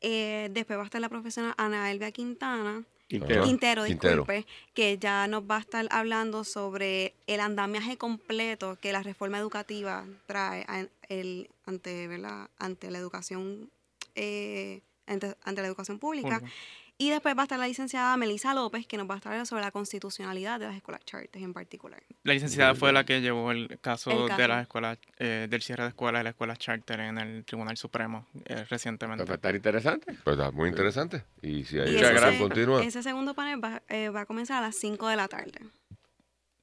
Eh, 0.00 0.48
después 0.50 0.76
va 0.78 0.82
a 0.82 0.86
estar 0.86 1.00
la 1.00 1.08
profesora 1.08 1.54
Ana 1.56 1.90
Elvia 1.92 2.10
Quintana. 2.10 2.82
Quintero. 3.10 3.42
Quintero, 3.44 3.84
Quintero. 3.84 4.22
disculpe, 4.22 4.46
que 4.72 4.96
ya 4.96 5.26
nos 5.26 5.42
va 5.42 5.56
a 5.56 5.60
estar 5.60 5.84
hablando 5.90 6.44
sobre 6.44 7.12
el 7.26 7.40
andamiaje 7.40 7.96
completo 7.98 8.78
que 8.80 8.92
la 8.92 9.02
reforma 9.02 9.36
educativa 9.36 10.06
trae 10.26 10.64
a- 10.68 10.86
el- 11.08 11.50
ante, 11.66 12.06
¿verdad? 12.06 12.48
ante 12.58 12.88
la 12.90 12.98
educación 12.98 13.68
eh, 14.14 14.80
ante, 15.06 15.34
ante 15.42 15.60
la 15.60 15.66
educación 15.66 15.98
pública. 15.98 16.38
Pública. 16.38 16.54
Y 17.02 17.08
después 17.08 17.34
va 17.34 17.40
a 17.40 17.44
estar 17.44 17.58
la 17.58 17.66
licenciada 17.66 18.14
Melissa 18.18 18.52
López, 18.52 18.86
que 18.86 18.98
nos 18.98 19.08
va 19.08 19.14
a 19.14 19.16
estar 19.16 19.32
hablando 19.32 19.46
sobre 19.46 19.62
la 19.62 19.70
constitucionalidad 19.70 20.60
de 20.60 20.66
las 20.66 20.76
escuelas 20.76 21.02
charters 21.06 21.42
en 21.42 21.54
particular. 21.54 22.02
La 22.24 22.34
licenciada 22.34 22.74
fue 22.74 22.92
la 22.92 23.04
que 23.04 23.22
llevó 23.22 23.52
el 23.52 23.78
caso, 23.80 24.28
El 24.28 24.36
de 24.36 24.46
las 24.48 24.62
escuelas, 24.62 24.98
eh, 25.18 25.46
del 25.48 25.62
cierre 25.62 25.84
de 25.84 25.88
escuelas 25.88 26.20
y 26.20 26.24
las 26.24 26.32
escuelas 26.32 26.58
charter 26.58 27.00
en 27.00 27.16
el 27.16 27.44
Tribunal 27.46 27.78
Supremo 27.78 28.26
eh, 28.44 28.66
recientemente. 28.68 29.24
Va 29.24 29.32
a 29.32 29.36
estar 29.36 29.54
interesante. 29.54 30.14
Pues 30.22 30.36
está 30.36 30.50
muy 30.50 30.68
interesante. 30.68 31.24
Y 31.40 31.64
si 31.64 31.78
hay 31.78 31.88
Y 31.88 31.94
gracias. 31.98 32.34
continua, 32.36 32.84
ese 32.84 33.02
segundo 33.02 33.32
panel 33.32 33.64
va, 33.64 33.80
eh, 33.88 34.10
va 34.10 34.20
a 34.20 34.26
comenzar 34.26 34.58
a 34.58 34.66
las 34.66 34.76
5 34.76 35.08
de 35.08 35.16
la 35.16 35.26
tarde. 35.26 35.58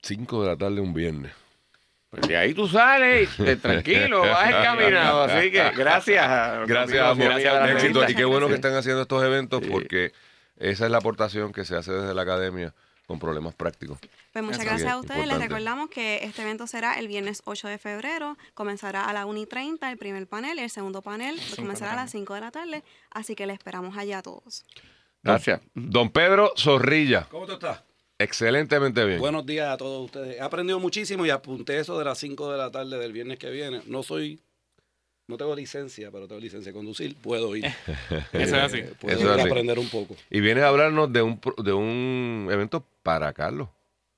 5 0.04 0.41
de 0.43 0.47
la 0.50 0.56
tarde 0.56 0.80
un 0.82 0.93
viernes. 0.93 1.32
Pues 2.10 2.28
de 2.28 2.38
ahí 2.38 2.54
tú 2.54 2.67
sales 2.67 3.36
te- 3.36 3.56
tranquilo, 3.58 4.21
vas 4.21 4.50
encaminado. 4.50 5.23
Así 5.23 5.52
que 5.52 5.71
gracias. 5.71 6.26
a- 6.26 6.63
Gracias, 6.67 7.02
amor. 7.02 7.34
de 7.36 7.43
la 7.43 7.71
Éxito. 7.71 8.08
Y 8.08 8.13
qué 8.15 8.23
bueno 8.23 8.47
que 8.47 8.54
están 8.54 8.76
haciendo 8.76 9.02
estos 9.02 9.23
eventos 9.23 9.62
Sí. 9.63 9.69
porque 9.69 10.13
esa 10.58 10.86
es 10.86 10.91
la 10.91 10.98
aportación 10.98 11.52
que 11.52 11.65
se 11.65 11.76
hace 11.76 11.91
desde 11.91 12.13
la 12.13 12.22
academia 12.24 12.74
con 13.08 13.20
problemas 13.20 13.56
prácticos. 13.56 14.00
Pues 14.34 14.43
muchas 14.43 14.65
gracias 14.65 14.91
a 14.91 14.98
ustedes. 14.98 15.26
Les 15.28 15.39
recordamos 15.39 15.89
que 15.89 16.20
este 16.24 16.41
evento 16.41 16.67
será 16.67 17.00
el 17.00 17.08
viernes 17.08 17.41
8 17.46 17.70
de 17.70 17.78
febrero. 17.78 18.38
Comenzará 18.54 19.06
a 19.06 19.13
las 19.13 19.26
1 19.26 19.39
y 19.39 19.46
30 19.46 19.89
el 19.89 19.98
primer 19.98 20.28
panel 20.28 20.60
y 20.60 20.63
el 20.63 20.70
segundo 20.70 21.02
panel 21.02 21.39
Cinco 21.39 21.56
comenzará 21.62 21.93
a 21.93 21.96
las 21.96 22.12
5 22.12 22.34
de 22.34 22.41
la 22.41 22.52
tarde. 22.52 22.84
Así 23.10 23.34
que 23.34 23.48
les 23.48 23.58
esperamos 23.58 23.98
allá 23.98 24.20
a 24.20 24.22
todos. 24.24 24.65
Gracias. 25.24 25.62
Don 25.74 26.10
Pedro 26.10 26.52
Zorrilla, 26.58 27.28
¿Cómo 27.32 27.46
tú 27.46 27.54
estás? 27.54 27.82
excelentemente 28.20 29.06
bien. 29.06 29.20
Buenos 29.20 29.46
días 29.46 29.70
a 29.70 29.78
todos 29.78 30.06
ustedes. 30.06 30.36
He 30.36 30.41
aprendido 30.41 30.80
muchísimo 30.80 31.26
y 31.26 31.30
apunté 31.30 31.80
eso 31.80 31.98
de 31.98 32.04
las 32.06 32.17
5 32.17 32.52
de 32.52 32.58
la 32.58 32.72
tarde 32.72 32.98
del 32.98 33.13
viernes 33.13 33.39
que 33.39 33.50
viene. 33.50 33.82
No 33.86 34.04
soy, 34.04 34.41
no 35.27 35.37
tengo 35.37 35.55
licencia, 35.55 36.09
pero 36.11 36.27
tengo 36.27 36.39
licencia 36.41 36.71
de 36.71 36.73
conducir. 36.73 37.15
Puedo 37.17 37.55
ir. 37.55 37.65
Eso 38.33 38.33
es 38.33 38.53
así. 38.53 38.81
Puedo 38.99 39.15
Eso 39.17 39.25
ir 39.25 39.31
es 39.33 39.39
así. 39.39 39.49
aprender 39.49 39.77
un 39.79 39.89
poco. 39.89 40.15
Y 40.29 40.39
vienes 40.39 40.63
a 40.63 40.69
hablarnos 40.69 41.11
de 41.11 41.21
un, 41.21 41.39
de 41.63 41.73
un 41.73 42.47
evento 42.51 42.85
para 43.03 43.33
Carlos, 43.33 43.69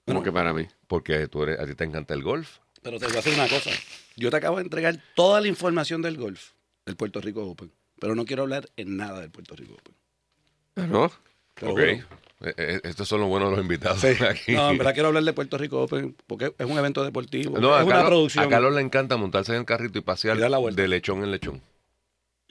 Como 0.05 0.21
que 0.23 0.31
para 0.31 0.53
mí. 0.53 0.67
porque 0.87 1.27
tú 1.27 1.43
eres, 1.43 1.59
a 1.59 1.65
ti 1.65 1.73
te 1.75 1.83
encanta 1.83 2.13
el 2.13 2.23
golf. 2.23 2.57
Pero 2.81 2.97
te 2.99 3.05
voy 3.05 3.13
a 3.13 3.17
decir 3.17 3.33
una 3.33 3.47
cosa. 3.49 3.71
Yo 4.15 4.29
te 4.29 4.37
acabo 4.37 4.57
de 4.57 4.63
entregar 4.63 4.97
toda 5.15 5.41
la 5.41 5.47
información 5.47 6.01
del 6.01 6.17
golf, 6.17 6.51
del 6.85 6.95
Puerto 6.95 7.19
Rico 7.21 7.43
Open. 7.45 7.71
Pero 7.99 8.15
no 8.15 8.23
quiero 8.25 8.43
hablar 8.43 8.69
en 8.77 8.95
nada 8.95 9.19
del 9.21 9.31
Puerto 9.31 9.55
Rico 9.55 9.73
Open. 9.73 10.89
¿No? 10.91 11.11
Te 11.55 11.65
lo 11.65 11.71
Ok. 11.73 11.79
juro. 11.79 12.07
Eh, 12.41 12.53
eh, 12.57 12.79
estos 12.83 13.07
son 13.07 13.19
los 13.19 13.27
buenos 13.29 13.51
los 13.51 13.59
invitados 13.59 13.99
Sí. 13.99 14.07
aquí. 14.23 14.53
No, 14.53 14.69
en 14.71 14.77
verdad 14.77 14.93
quiero 14.93 15.07
hablar 15.09 15.23
de 15.23 15.33
Puerto 15.33 15.57
Rico 15.57 15.81
Open 15.81 16.15
porque 16.25 16.53
es 16.57 16.65
un 16.65 16.77
evento 16.77 17.03
deportivo. 17.03 17.59
No, 17.59 17.75
a 17.75 17.79
es 17.79 17.85
una 17.85 17.95
Carlos, 17.95 18.09
producción. 18.09 18.45
a 18.45 18.49
Carlos 18.49 18.73
le 18.75 18.81
encanta 18.81 19.17
montarse 19.17 19.51
en 19.53 19.59
el 19.59 19.65
carrito 19.65 19.99
y 19.99 20.01
pasear 20.01 20.37
Y 20.37 20.39
dar 20.39 20.51
la 20.51 20.57
vuelta. 20.57 20.81
de 20.81 20.87
lechón 20.87 21.23
en 21.23 21.31
lechón. 21.31 21.61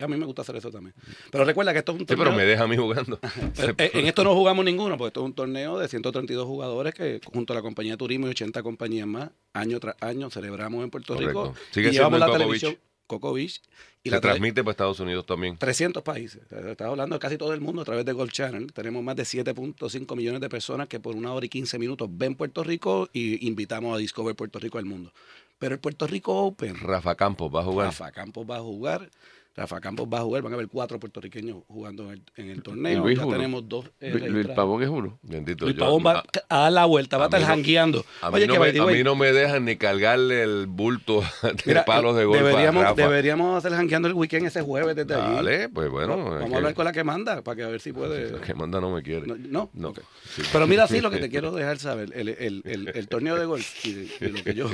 A 0.01 0.07
mí 0.07 0.17
me 0.17 0.27
gusta 0.27 0.43
hacer 0.43 0.55
eso 0.55 0.71
también. 0.71 0.95
Pero 1.33 1.45
recuerda 1.45 1.73
que 1.73 1.81
esto 1.81 1.91
es 1.91 1.95
un 1.97 2.01
Sí, 2.03 2.07
torneo. 2.07 2.27
pero 2.27 2.37
me 2.37 2.45
deja 2.45 2.63
a 2.63 2.67
mí 2.69 2.77
jugando. 2.77 3.19
Eh, 3.79 3.91
En 3.95 4.07
esto 4.07 4.23
no 4.23 4.33
jugamos 4.35 4.65
ninguno, 4.65 4.97
porque 4.97 5.09
esto 5.09 5.21
es 5.23 5.25
un 5.27 5.33
torneo 5.35 5.77
de 5.79 5.89
132 5.89 6.47
jugadores 6.47 6.95
que 6.95 7.21
junto 7.25 7.53
a 7.53 7.57
la 7.57 7.63
compañía 7.63 7.95
de 7.95 7.97
turismo 7.97 8.29
y 8.29 8.31
80 8.31 8.63
compañías 8.63 9.09
más, 9.09 9.31
año 9.55 9.81
tras 9.81 9.97
año 10.01 10.31
celebramos 10.31 10.85
en 10.85 10.91
Puerto 10.91 11.15
Correcto. 11.15 11.45
Rico. 11.47 11.55
Sigue 11.73 11.89
y 11.89 11.93
siendo 11.93 12.11
llevamos 12.11 12.21
la 12.21 12.27
Coco 12.27 12.39
televisión. 12.39 12.77
Coco 13.09 13.33
Beach 13.33 13.61
y 14.05 14.11
Se 14.11 14.15
la 14.15 14.19
tra- 14.19 14.21
transmite 14.21 14.63
para 14.63 14.71
Estados 14.71 15.01
Unidos 15.01 15.27
también. 15.27 15.57
300 15.59 16.05
países. 16.05 16.43
Estás 16.53 16.87
hablando 16.89 17.17
de 17.17 17.19
casi 17.19 17.37
todo 17.37 17.53
el 17.53 17.61
mundo 17.61 17.83
a 17.83 17.85
través 17.85 18.05
de 18.05 18.13
Gold 18.13 18.31
Channel. 18.31 18.73
Tenemos 18.73 19.03
más 19.03 19.17
de 19.17 19.25
7.5 19.25 20.15
millones 20.15 20.41
de 20.41 20.49
personas 20.49 20.87
que 20.87 21.01
por 21.01 21.17
una 21.17 21.33
hora 21.33 21.45
y 21.45 21.49
15 21.49 21.77
minutos 21.81 22.09
ven 22.13 22.37
Puerto 22.37 22.63
Rico 22.63 23.09
y 23.13 23.45
invitamos 23.49 23.93
a 23.97 23.99
Discover 23.99 24.37
Puerto 24.37 24.61
Rico 24.61 24.79
al 24.79 24.85
mundo. 24.85 25.13
Pero 25.59 25.75
el 25.75 25.81
Puerto 25.81 26.07
Rico 26.07 26.45
Open, 26.45 26.77
Rafa 26.79 27.17
Campos 27.17 27.53
va 27.53 27.63
a 27.63 27.65
jugar. 27.65 27.87
Rafa 27.89 28.13
Campos 28.13 28.47
va 28.49 28.59
a 28.59 28.61
jugar. 28.61 29.11
Rafa 29.59 29.81
Campos 29.81 30.07
va 30.13 30.19
a 30.19 30.23
jugar. 30.23 30.43
Van 30.43 30.53
a 30.53 30.55
haber 30.57 30.69
cuatro 30.69 30.99
puertorriqueños 31.01 31.59
jugando 31.67 32.05
en 32.05 32.11
el, 32.13 32.23
en 32.37 32.51
el 32.51 32.63
torneo. 32.63 33.03
Luis 33.03 33.19
ya 33.19 33.27
uno. 33.27 33.37
tenemos 33.37 33.69
dos. 33.69 33.87
eh, 34.01 34.11
Luis, 34.13 34.31
Luis. 34.31 34.47
Pavón 34.49 34.83
es 34.83 34.89
uno. 34.89 35.19
Bendito 35.23 35.65
Luis 35.65 35.77
yo- 35.77 35.81
Pavón 35.85 36.05
va 36.07 36.19
a- 36.49 36.57
a 36.57 36.59
dar 36.63 36.73
la 36.73 36.85
vuelta, 36.85 37.17
va 37.19 37.25
a 37.25 37.27
estar 37.27 37.41
no- 37.41 37.47
jangueando. 37.47 38.05
A 38.23 38.31
mí, 38.31 38.37
Oye, 38.37 38.47
no 38.47 38.53
que 38.55 38.59
me, 38.61 38.79
a 38.81 38.87
mí 38.87 39.03
no 39.03 39.17
me 39.17 39.33
dejan 39.33 39.65
ni 39.65 39.77
cargarle 39.77 40.43
el 40.43 40.67
bulto 40.69 41.21
de 41.43 41.55
mira, 41.67 41.85
palos 41.85 42.17
de 42.17 42.25
golf 42.25 42.41
a 42.41 42.45
deberíamos, 42.45 42.83
Rafa. 42.85 43.03
deberíamos 43.03 43.57
hacer 43.59 43.77
jangueando 43.77 44.09
el 44.09 44.15
weekend 44.15 44.47
ese 44.47 44.63
jueves 44.63 44.95
desde 44.97 45.15
allí. 45.15 45.35
Dale, 45.35 45.69
pues 45.69 45.91
bueno. 45.91 46.17
Vamos 46.17 46.43
a 46.43 46.47
que- 46.49 46.55
hablar 46.55 46.75
con 46.75 46.85
la 46.85 46.93
que 46.93 47.05
manda 47.05 47.43
para 47.43 47.57
que 47.57 47.63
a 47.65 47.69
ver 47.69 47.81
si 47.81 47.93
puede. 47.93 48.31
la 48.39 48.41
que 48.41 48.55
manda 48.55 48.81
no 48.81 48.95
me 48.95 49.03
quiere. 49.03 49.27
No, 49.27 49.37
no, 49.37 49.71
No. 49.75 49.89
Ok. 49.89 50.01
Sí. 50.37 50.43
Pero 50.53 50.67
mira, 50.67 50.87
sí, 50.87 51.01
lo 51.01 51.11
que 51.11 51.19
te 51.19 51.29
quiero 51.31 51.51
dejar 51.53 51.79
saber, 51.79 52.11
el, 52.15 52.29
el, 52.29 52.63
el, 52.65 52.93
el 52.95 53.09
torneo 53.09 53.37
de 53.37 53.45
golf 53.47 53.85
y, 53.87 53.93
de- 53.93 54.09
y 54.21 54.29
lo 54.31 54.45
que 54.45 54.55
yo 54.55 54.71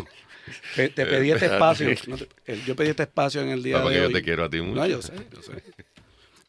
te 0.76 0.90
pedí 0.90 1.30
este 1.30 1.46
espacio, 1.46 1.88
no 2.06 2.16
te- 2.18 2.28
el- 2.46 2.62
yo 2.64 2.76
pedí 2.76 2.88
este 2.90 3.04
espacio 3.04 3.40
en 3.40 3.48
el 3.48 3.62
día 3.62 3.80
porque 3.80 3.94
de 3.96 4.00
yo 4.02 4.06
hoy. 4.08 4.12
te 4.12 4.22
quiero 4.22 4.44
a 4.44 4.50
ti 4.50 4.60
mucho. 4.60 4.73
No, 4.74 4.86
yo 4.86 5.02
sé, 5.02 5.12
yo 5.32 5.42
sé. 5.42 5.62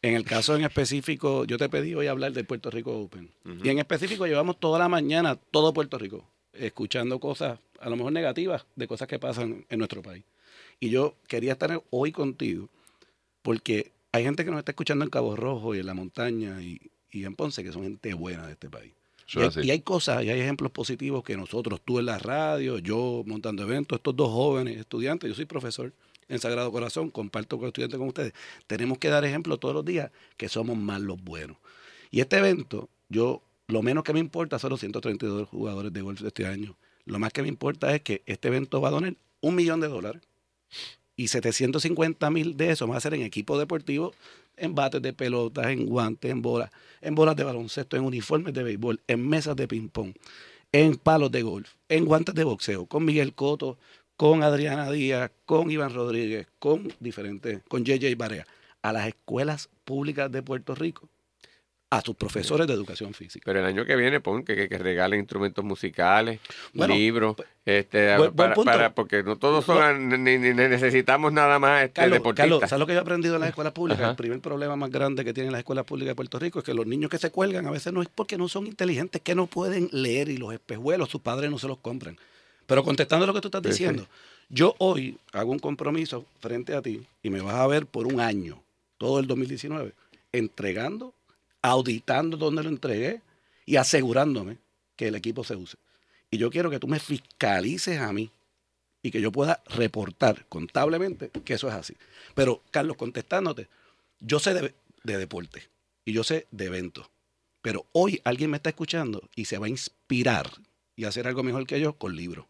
En 0.02 0.14
el 0.14 0.24
caso 0.24 0.54
en 0.54 0.64
específico, 0.64 1.44
yo 1.44 1.58
te 1.58 1.68
pedí 1.68 1.94
hoy 1.94 2.06
hablar 2.06 2.32
del 2.32 2.44
Puerto 2.44 2.70
Rico 2.70 2.96
Open. 2.98 3.30
Y 3.64 3.68
en 3.68 3.78
específico 3.78 4.26
llevamos 4.26 4.60
toda 4.60 4.78
la 4.78 4.88
mañana, 4.88 5.36
todo 5.36 5.72
Puerto 5.72 5.98
Rico, 5.98 6.28
escuchando 6.52 7.18
cosas, 7.18 7.58
a 7.80 7.90
lo 7.90 7.96
mejor 7.96 8.12
negativas, 8.12 8.66
de 8.76 8.86
cosas 8.86 9.08
que 9.08 9.18
pasan 9.18 9.64
en 9.68 9.78
nuestro 9.78 10.02
país. 10.02 10.24
Y 10.78 10.90
yo 10.90 11.16
quería 11.26 11.52
estar 11.52 11.82
hoy 11.90 12.12
contigo, 12.12 12.68
porque 13.42 13.92
hay 14.12 14.24
gente 14.24 14.44
que 14.44 14.50
nos 14.50 14.58
está 14.58 14.72
escuchando 14.72 15.04
en 15.04 15.10
Cabo 15.10 15.34
Rojo 15.34 15.74
y 15.74 15.80
en 15.80 15.86
la 15.86 15.94
montaña 15.94 16.62
y, 16.62 16.80
y 17.10 17.24
en 17.24 17.34
Ponce, 17.34 17.64
que 17.64 17.72
son 17.72 17.82
gente 17.82 18.14
buena 18.14 18.46
de 18.46 18.52
este 18.52 18.68
país. 18.68 18.92
Y 19.34 19.40
hay, 19.40 19.50
y 19.62 19.70
hay 19.70 19.80
cosas, 19.80 20.22
y 20.22 20.30
hay 20.30 20.40
ejemplos 20.40 20.70
positivos 20.70 21.24
que 21.24 21.36
nosotros, 21.36 21.80
tú 21.84 21.98
en 21.98 22.06
la 22.06 22.18
radio, 22.18 22.78
yo 22.78 23.24
montando 23.26 23.64
eventos, 23.64 23.96
estos 23.96 24.14
dos 24.14 24.30
jóvenes 24.30 24.78
estudiantes, 24.78 25.28
yo 25.28 25.34
soy 25.34 25.46
profesor 25.46 25.92
en 26.28 26.38
Sagrado 26.38 26.72
Corazón, 26.72 27.10
comparto 27.10 27.58
con 27.58 27.68
estudiantes 27.68 27.98
con 27.98 28.08
ustedes, 28.08 28.32
tenemos 28.66 28.98
que 28.98 29.08
dar 29.08 29.24
ejemplo 29.24 29.58
todos 29.58 29.74
los 29.74 29.84
días 29.84 30.10
que 30.36 30.48
somos 30.48 30.76
más 30.76 31.00
los 31.00 31.22
buenos. 31.22 31.56
Y 32.10 32.20
este 32.20 32.38
evento, 32.38 32.88
yo, 33.08 33.42
lo 33.68 33.82
menos 33.82 34.04
que 34.04 34.12
me 34.12 34.20
importa 34.20 34.58
son 34.58 34.70
los 34.70 34.80
132 34.80 35.48
jugadores 35.48 35.92
de 35.92 36.00
golf 36.00 36.20
de 36.20 36.28
este 36.28 36.46
año. 36.46 36.76
Lo 37.04 37.18
más 37.18 37.32
que 37.32 37.42
me 37.42 37.48
importa 37.48 37.94
es 37.94 38.02
que 38.02 38.22
este 38.26 38.48
evento 38.48 38.80
va 38.80 38.88
a 38.88 38.92
donar 38.92 39.16
un 39.40 39.54
millón 39.54 39.80
de 39.80 39.88
dólares 39.88 40.22
y 41.16 41.28
750 41.28 42.30
mil 42.30 42.56
de 42.56 42.70
eso 42.72 42.86
va 42.86 42.96
a 42.96 43.00
ser 43.00 43.14
en 43.14 43.22
equipo 43.22 43.58
deportivo, 43.58 44.12
en 44.56 44.74
bates 44.74 45.02
de 45.02 45.12
pelotas, 45.12 45.66
en 45.68 45.86
guantes, 45.86 46.30
en 46.30 46.42
bolas, 46.42 46.70
en 47.00 47.14
bolas 47.14 47.36
de 47.36 47.44
baloncesto, 47.44 47.96
en 47.96 48.04
uniformes 48.04 48.54
de 48.54 48.62
béisbol, 48.62 49.00
en 49.06 49.26
mesas 49.26 49.56
de 49.56 49.68
ping-pong, 49.68 50.14
en 50.72 50.96
palos 50.96 51.30
de 51.30 51.42
golf, 51.42 51.74
en 51.88 52.04
guantes 52.04 52.34
de 52.34 52.44
boxeo, 52.44 52.86
con 52.86 53.04
Miguel 53.04 53.34
Coto, 53.34 53.78
con 54.16 54.42
Adriana 54.42 54.90
Díaz, 54.90 55.30
con 55.44 55.70
Iván 55.70 55.92
Rodríguez, 55.94 56.46
con 56.58 56.92
diferentes, 57.00 57.60
con 57.68 57.84
JJ 57.84 58.16
Barea, 58.16 58.46
a 58.82 58.92
las 58.92 59.06
escuelas 59.08 59.68
públicas 59.84 60.30
de 60.32 60.42
Puerto 60.42 60.74
Rico, 60.74 61.08
a 61.90 62.00
sus 62.00 62.16
profesores 62.16 62.66
de 62.66 62.72
educación 62.72 63.14
física. 63.14 63.44
Pero 63.44 63.60
el 63.60 63.64
año 63.66 63.84
que 63.84 63.94
viene, 63.94 64.20
pon 64.20 64.42
que, 64.42 64.56
que, 64.56 64.68
que 64.68 64.76
regalen 64.78 65.20
instrumentos 65.20 65.64
musicales, 65.64 66.40
Bueno, 66.74 66.94
libros, 66.94 67.36
este, 67.64 68.16
buen- 68.16 68.34
buen 68.34 68.50
para, 68.54 68.64
para- 68.64 68.94
porque 68.94 69.22
no 69.22 69.36
todos 69.36 69.64
son, 69.64 70.08
ni, 70.24 70.36
ni 70.38 70.52
necesitamos 70.52 71.32
nada 71.32 71.58
más 71.60 71.82
este, 71.84 71.92
Carlos, 72.00 72.18
deportistas. 72.18 72.44
Carlos, 72.50 72.60
¿sabes 72.70 72.80
lo 72.80 72.86
que 72.86 72.92
yo 72.94 72.98
he 72.98 73.02
aprendido 73.02 73.34
en 73.36 73.40
las 73.40 73.50
escuelas 73.50 73.72
públicas? 73.72 74.00
Ajá. 74.02 74.10
El 74.10 74.16
primer 74.16 74.40
problema 74.40 74.74
más 74.76 74.90
grande 74.90 75.24
que 75.24 75.32
tienen 75.32 75.52
las 75.52 75.60
escuelas 75.60 75.84
públicas 75.84 76.10
de 76.10 76.14
Puerto 76.16 76.38
Rico 76.40 76.58
es 76.58 76.64
que 76.64 76.74
los 76.74 76.86
niños 76.86 77.08
que 77.10 77.18
se 77.18 77.30
cuelgan 77.30 77.66
a 77.66 77.70
veces 77.70 77.92
no 77.92 78.02
es 78.02 78.08
porque 78.12 78.36
no 78.36 78.48
son 78.48 78.66
inteligentes, 78.66 79.20
que 79.22 79.34
no 79.36 79.46
pueden 79.46 79.88
leer 79.92 80.28
y 80.28 80.38
los 80.38 80.52
espejuelos 80.54 81.08
sus 81.10 81.20
padres 81.20 81.50
no 81.50 81.58
se 81.58 81.68
los 81.68 81.78
compran. 81.78 82.18
Pero 82.66 82.82
contestando 82.82 83.26
lo 83.26 83.34
que 83.34 83.40
tú 83.40 83.48
estás 83.48 83.62
diciendo, 83.62 84.06
yo 84.48 84.74
hoy 84.78 85.18
hago 85.32 85.52
un 85.52 85.58
compromiso 85.58 86.26
frente 86.40 86.74
a 86.74 86.82
ti 86.82 87.06
y 87.22 87.30
me 87.30 87.40
vas 87.40 87.54
a 87.54 87.66
ver 87.66 87.86
por 87.86 88.06
un 88.06 88.20
año, 88.20 88.62
todo 88.98 89.20
el 89.20 89.26
2019, 89.26 89.92
entregando, 90.32 91.14
auditando 91.62 92.36
dónde 92.36 92.62
lo 92.62 92.68
entregué 92.68 93.20
y 93.64 93.76
asegurándome 93.76 94.58
que 94.96 95.08
el 95.08 95.14
equipo 95.14 95.44
se 95.44 95.56
use. 95.56 95.76
Y 96.30 96.38
yo 96.38 96.50
quiero 96.50 96.70
que 96.70 96.80
tú 96.80 96.88
me 96.88 96.98
fiscalices 96.98 98.00
a 98.00 98.12
mí 98.12 98.30
y 99.02 99.10
que 99.10 99.20
yo 99.20 99.30
pueda 99.30 99.62
reportar 99.66 100.44
contablemente 100.48 101.30
que 101.44 101.54
eso 101.54 101.68
es 101.68 101.74
así. 101.74 101.94
Pero, 102.34 102.62
Carlos, 102.72 102.96
contestándote, 102.96 103.68
yo 104.20 104.40
sé 104.40 104.54
de, 104.54 104.74
de 105.04 105.18
deporte 105.18 105.62
y 106.04 106.12
yo 106.12 106.24
sé 106.24 106.46
de 106.50 106.66
eventos. 106.66 107.08
Pero 107.62 107.86
hoy 107.92 108.20
alguien 108.24 108.50
me 108.50 108.56
está 108.56 108.70
escuchando 108.70 109.28
y 109.34 109.44
se 109.44 109.58
va 109.58 109.66
a 109.66 109.70
inspirar 109.70 110.50
y 110.96 111.04
hacer 111.04 111.28
algo 111.28 111.42
mejor 111.42 111.66
que 111.66 111.80
yo 111.80 111.92
con 111.94 112.16
libros. 112.16 112.46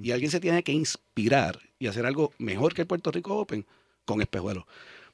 Y 0.00 0.10
alguien 0.10 0.30
se 0.30 0.40
tiene 0.40 0.62
que 0.62 0.72
inspirar 0.72 1.60
y 1.78 1.86
hacer 1.86 2.06
algo 2.06 2.32
mejor 2.38 2.74
que 2.74 2.82
el 2.82 2.86
Puerto 2.86 3.10
Rico 3.10 3.36
Open 3.36 3.66
con 4.04 4.20
espejuelos. 4.20 4.64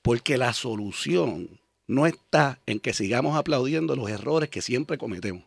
Porque 0.02 0.38
la 0.38 0.52
solución 0.52 1.58
no 1.86 2.06
está 2.06 2.60
en 2.66 2.78
que 2.78 2.92
sigamos 2.92 3.36
aplaudiendo 3.36 3.96
los 3.96 4.10
errores 4.10 4.50
que 4.50 4.62
siempre 4.62 4.98
cometemos. 4.98 5.44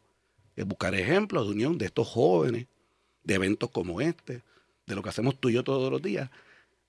Es 0.56 0.65
buscar 0.65 0.94
ejemplos 0.96 1.46
de 1.46 1.52
unión 1.54 1.78
de 1.78 1.86
estos 1.86 2.08
jóvenes, 2.08 2.67
de 3.24 3.36
eventos 3.36 3.70
como 3.70 4.02
este, 4.02 4.41
de 4.86 4.96
lo 4.96 5.04
que 5.04 5.10
hacemos 5.10 5.39
tú 5.39 5.50
y 5.50 5.54
yo 5.54 5.63
todos 5.63 5.91
los 5.91 6.02
días, 6.02 6.30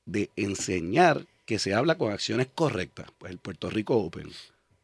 de 0.07 0.31
enseñar 0.35 1.26
que 1.46 1.59
se 1.59 1.74
habla 1.74 1.96
con 1.96 2.12
acciones 2.12 2.48
correctas. 2.52 3.07
Pues 3.18 3.31
el 3.31 3.38
Puerto 3.38 3.70
Rico 3.70 3.96
Open 3.96 4.31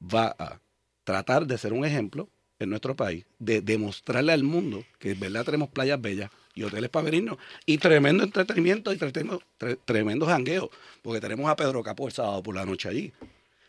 va 0.03 0.37
a 0.39 0.61
tratar 1.05 1.47
de 1.47 1.59
ser 1.59 1.73
un 1.73 1.85
ejemplo 1.85 2.29
en 2.59 2.71
nuestro 2.71 2.95
país, 2.95 3.25
de 3.39 3.61
demostrarle 3.61 4.33
al 4.33 4.43
mundo 4.43 4.85
que 4.99 5.13
en 5.13 5.21
verdad 5.21 5.45
tenemos 5.45 5.71
playas 5.71 6.01
bellas 6.01 6.31
y 6.59 6.65
hoteles 6.65 6.91
para 6.91 7.05
venirnos 7.05 7.39
y 7.67 7.79
tremendo 7.79 8.25
entretenimiento 8.25 8.93
y 8.93 8.97
tremendo, 8.97 9.41
tre- 9.59 9.79
tremendo 9.85 10.27
jangueo, 10.27 10.71
porque 11.03 11.21
tenemos 11.21 11.49
a 11.49 11.55
Pedro 11.57 11.83
Capó 11.83 12.07
el 12.09 12.13
sábado 12.13 12.43
por 12.43 12.55
la 12.57 12.67
noche 12.67 12.89
allí, 12.89 13.13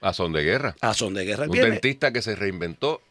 A 0.01 0.11
son 0.13 0.33
de 0.33 0.43
guerra. 0.43 0.75
a 0.81 0.93
Son 0.93 1.13
de 1.13 1.23
Guerra 1.25 1.43
el 1.43 1.49
Un 1.49 1.53
viernes. 1.53 1.73
dentista 1.81 2.11
que 2.11 2.21
se 2.21 2.35
reinventó 2.35 3.01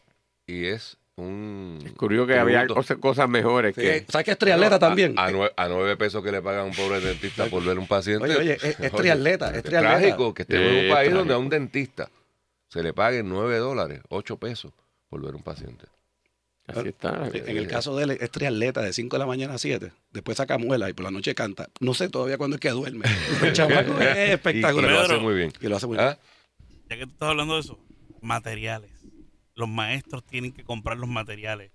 y 0.45 0.65
es 0.65 0.97
un... 1.15 1.79
Descubrió 1.83 2.25
que 2.27 2.37
había 2.37 2.65
cosas, 2.67 2.97
cosas 2.97 3.29
mejores 3.29 3.73
Sí, 3.75 3.81
que... 3.81 4.05
¿Sabes 4.09 4.25
que 4.25 4.31
es 4.31 4.37
triatleta 4.37 4.79
también? 4.79 5.13
A, 5.17 5.29
nue- 5.31 5.51
a 5.55 5.67
nueve 5.67 5.95
pesos 5.97 6.23
que 6.23 6.31
le 6.31 6.41
pagan 6.41 6.61
a 6.61 6.63
un 6.65 6.73
pobre 6.73 6.99
dentista 6.99 7.45
por 7.45 7.63
ver 7.63 7.77
un 7.79 7.87
paciente. 7.87 8.23
Oye, 8.25 8.35
oye, 8.37 8.53
es- 8.61 8.79
es 8.79 8.91
triatleta, 8.95 9.47
es 9.55 9.63
triatleta. 9.63 9.97
trágico 9.99 10.33
que 10.33 10.41
estemos 10.43 10.65
en 10.67 10.73
un 10.75 10.79
país 10.81 10.91
trágico. 10.91 11.17
donde 11.19 11.33
a 11.33 11.37
un 11.37 11.49
dentista 11.49 12.09
se 12.69 12.83
le 12.83 12.93
paguen 12.93 13.27
nueve 13.29 13.57
dólares, 13.57 14.01
ocho 14.09 14.37
pesos 14.37 14.73
por 15.09 15.21
ver 15.23 15.35
un 15.35 15.43
paciente. 15.43 15.85
Así 16.75 16.89
está. 16.89 17.29
En 17.33 17.57
el 17.57 17.67
caso 17.67 17.95
de 17.95 18.03
él 18.03 18.11
es 18.11 18.31
triatleta 18.31 18.81
de 18.81 18.93
5 18.93 19.15
de 19.15 19.19
la 19.19 19.25
mañana 19.25 19.55
a 19.55 19.57
7, 19.57 19.91
después 20.11 20.37
saca 20.37 20.57
muela 20.57 20.89
y 20.89 20.93
por 20.93 21.05
la 21.05 21.11
noche 21.11 21.33
canta. 21.35 21.69
No 21.79 21.93
sé 21.93 22.09
todavía 22.09 22.37
cuándo 22.37 22.55
es 22.55 22.59
que 22.61 22.69
duerme. 22.69 23.05
El 23.43 23.53
chamaco 23.53 23.99
es 23.99 24.15
Y, 24.15 24.19
y 24.19 24.31
espectacular. 24.33 24.91
lo 24.91 24.99
hace 24.99 25.17
muy 25.17 25.33
bien. 25.35 25.53
Y 25.59 25.67
lo 25.67 25.75
hace 25.77 25.87
muy 25.87 25.97
bien. 25.97 26.09
¿Ah? 26.09 26.19
Ya 26.89 26.97
que 26.97 27.05
tú 27.05 27.11
estás 27.13 27.29
hablando 27.29 27.55
de 27.55 27.61
eso, 27.61 27.79
materiales. 28.21 28.91
Los 29.55 29.67
maestros 29.69 30.23
tienen 30.25 30.51
que 30.53 30.63
comprar 30.63 30.97
los 30.97 31.09
materiales. 31.09 31.71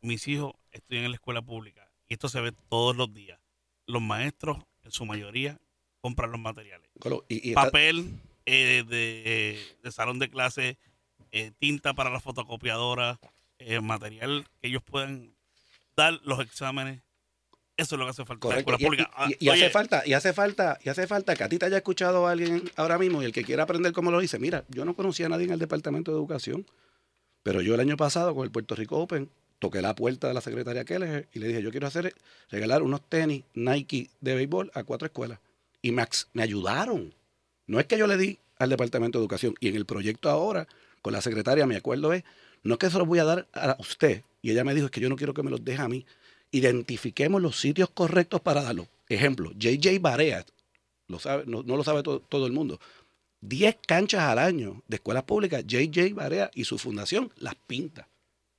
Mis 0.00 0.26
hijos 0.28 0.52
estudian 0.70 1.04
en 1.04 1.10
la 1.10 1.16
escuela 1.16 1.42
pública 1.42 1.90
y 2.08 2.14
esto 2.14 2.28
se 2.28 2.40
ve 2.40 2.52
todos 2.68 2.96
los 2.96 3.12
días. 3.12 3.38
Los 3.86 4.00
maestros, 4.02 4.58
en 4.84 4.92
su 4.92 5.04
mayoría, 5.04 5.58
compran 6.00 6.30
los 6.30 6.40
materiales. 6.40 6.88
Colo, 7.00 7.24
Y, 7.28 7.48
y 7.48 7.50
está- 7.50 7.64
Papel 7.64 8.20
eh, 8.46 8.84
de, 8.88 9.22
eh, 9.26 9.58
de 9.82 9.92
salón 9.92 10.18
de 10.18 10.30
clase, 10.30 10.78
eh, 11.32 11.50
tinta 11.58 11.92
para 11.94 12.08
la 12.10 12.20
fotocopiadora, 12.20 13.18
eh, 13.58 13.80
material 13.80 14.46
que 14.60 14.68
ellos 14.68 14.82
puedan 14.82 15.34
dar 15.96 16.20
los 16.24 16.40
exámenes. 16.40 17.02
Eso 17.76 17.94
es 17.94 17.98
lo 18.00 18.06
que 18.06 18.10
hace 18.10 18.24
falta 18.24 18.40
correcto. 18.40 18.74
Y, 18.78 18.84
pública. 18.84 19.10
Ah, 19.14 19.28
y- 19.30 19.46
y 19.46 19.48
hace 19.50 19.70
falta, 19.70 20.02
y 20.04 20.12
hace 20.12 20.32
falta, 20.32 20.78
y 20.82 20.88
hace 20.88 21.06
falta 21.06 21.36
que 21.36 21.44
a 21.44 21.48
ti 21.48 21.58
te 21.58 21.66
haya 21.66 21.76
escuchado 21.76 22.26
a 22.26 22.32
alguien 22.32 22.68
ahora 22.76 22.98
mismo 22.98 23.22
y 23.22 23.26
el 23.26 23.32
que 23.32 23.44
quiera 23.44 23.62
aprender 23.62 23.92
cómo 23.92 24.10
lo 24.10 24.18
dice. 24.18 24.38
Mira, 24.40 24.64
yo 24.68 24.84
no 24.84 24.94
conocía 24.94 25.26
a 25.26 25.28
nadie 25.28 25.44
en 25.44 25.52
el 25.52 25.58
Departamento 25.60 26.10
de 26.10 26.16
Educación, 26.18 26.66
pero 27.44 27.60
yo 27.62 27.74
el 27.74 27.80
año 27.80 27.96
pasado 27.96 28.34
con 28.34 28.44
el 28.44 28.50
Puerto 28.50 28.74
Rico 28.74 28.98
Open 28.98 29.30
toqué 29.60 29.80
la 29.80 29.94
puerta 29.94 30.26
de 30.28 30.34
la 30.34 30.40
secretaria 30.40 30.84
Keller 30.84 31.28
y 31.32 31.38
le 31.38 31.48
dije, 31.48 31.62
yo 31.62 31.70
quiero 31.70 31.86
hacer, 31.86 32.14
regalar 32.50 32.82
unos 32.82 33.00
tenis 33.08 33.44
Nike 33.54 34.10
de 34.20 34.34
béisbol 34.34 34.70
a 34.74 34.82
cuatro 34.84 35.06
escuelas. 35.06 35.38
Y 35.80 35.92
me, 35.92 36.02
ax- 36.02 36.28
me 36.32 36.42
ayudaron. 36.42 37.14
No 37.66 37.78
es 37.78 37.86
que 37.86 37.96
yo 37.98 38.06
le 38.08 38.16
di 38.16 38.38
al 38.58 38.70
Departamento 38.70 39.18
de 39.18 39.22
Educación. 39.22 39.54
Y 39.60 39.68
en 39.68 39.76
el 39.76 39.86
proyecto 39.86 40.30
ahora, 40.30 40.66
con 41.02 41.12
la 41.12 41.20
secretaria, 41.20 41.66
mi 41.66 41.76
acuerdo 41.76 42.12
es, 42.12 42.24
no 42.62 42.74
es 42.74 42.78
que 42.78 42.90
se 42.90 42.98
los 42.98 43.06
voy 43.06 43.18
a 43.18 43.24
dar 43.24 43.46
a 43.52 43.76
usted. 43.80 44.22
Y 44.42 44.50
ella 44.50 44.64
me 44.64 44.74
dijo, 44.74 44.86
es 44.86 44.90
que 44.92 45.00
yo 45.00 45.08
no 45.08 45.16
quiero 45.16 45.34
que 45.34 45.42
me 45.42 45.50
los 45.50 45.64
deje 45.64 45.82
a 45.82 45.88
mí. 45.88 46.04
Identifiquemos 46.50 47.42
los 47.42 47.58
sitios 47.60 47.90
correctos 47.90 48.40
para 48.40 48.62
darlos. 48.62 48.86
Ejemplo, 49.08 49.52
JJ 49.52 49.98
Barea, 50.00 50.44
lo 51.08 51.18
sabe, 51.18 51.44
no, 51.46 51.62
lo 51.62 51.84
sabe 51.84 52.02
to- 52.02 52.20
todo 52.20 52.46
el 52.46 52.52
mundo. 52.52 52.80
10 53.40 53.76
canchas 53.86 54.22
al 54.22 54.38
año 54.38 54.82
de 54.88 54.96
escuelas 54.96 55.24
públicas, 55.24 55.64
JJ 55.66 56.12
Barea 56.14 56.50
y 56.54 56.64
su 56.64 56.78
fundación 56.78 57.32
las 57.36 57.54
pinta. 57.54 58.08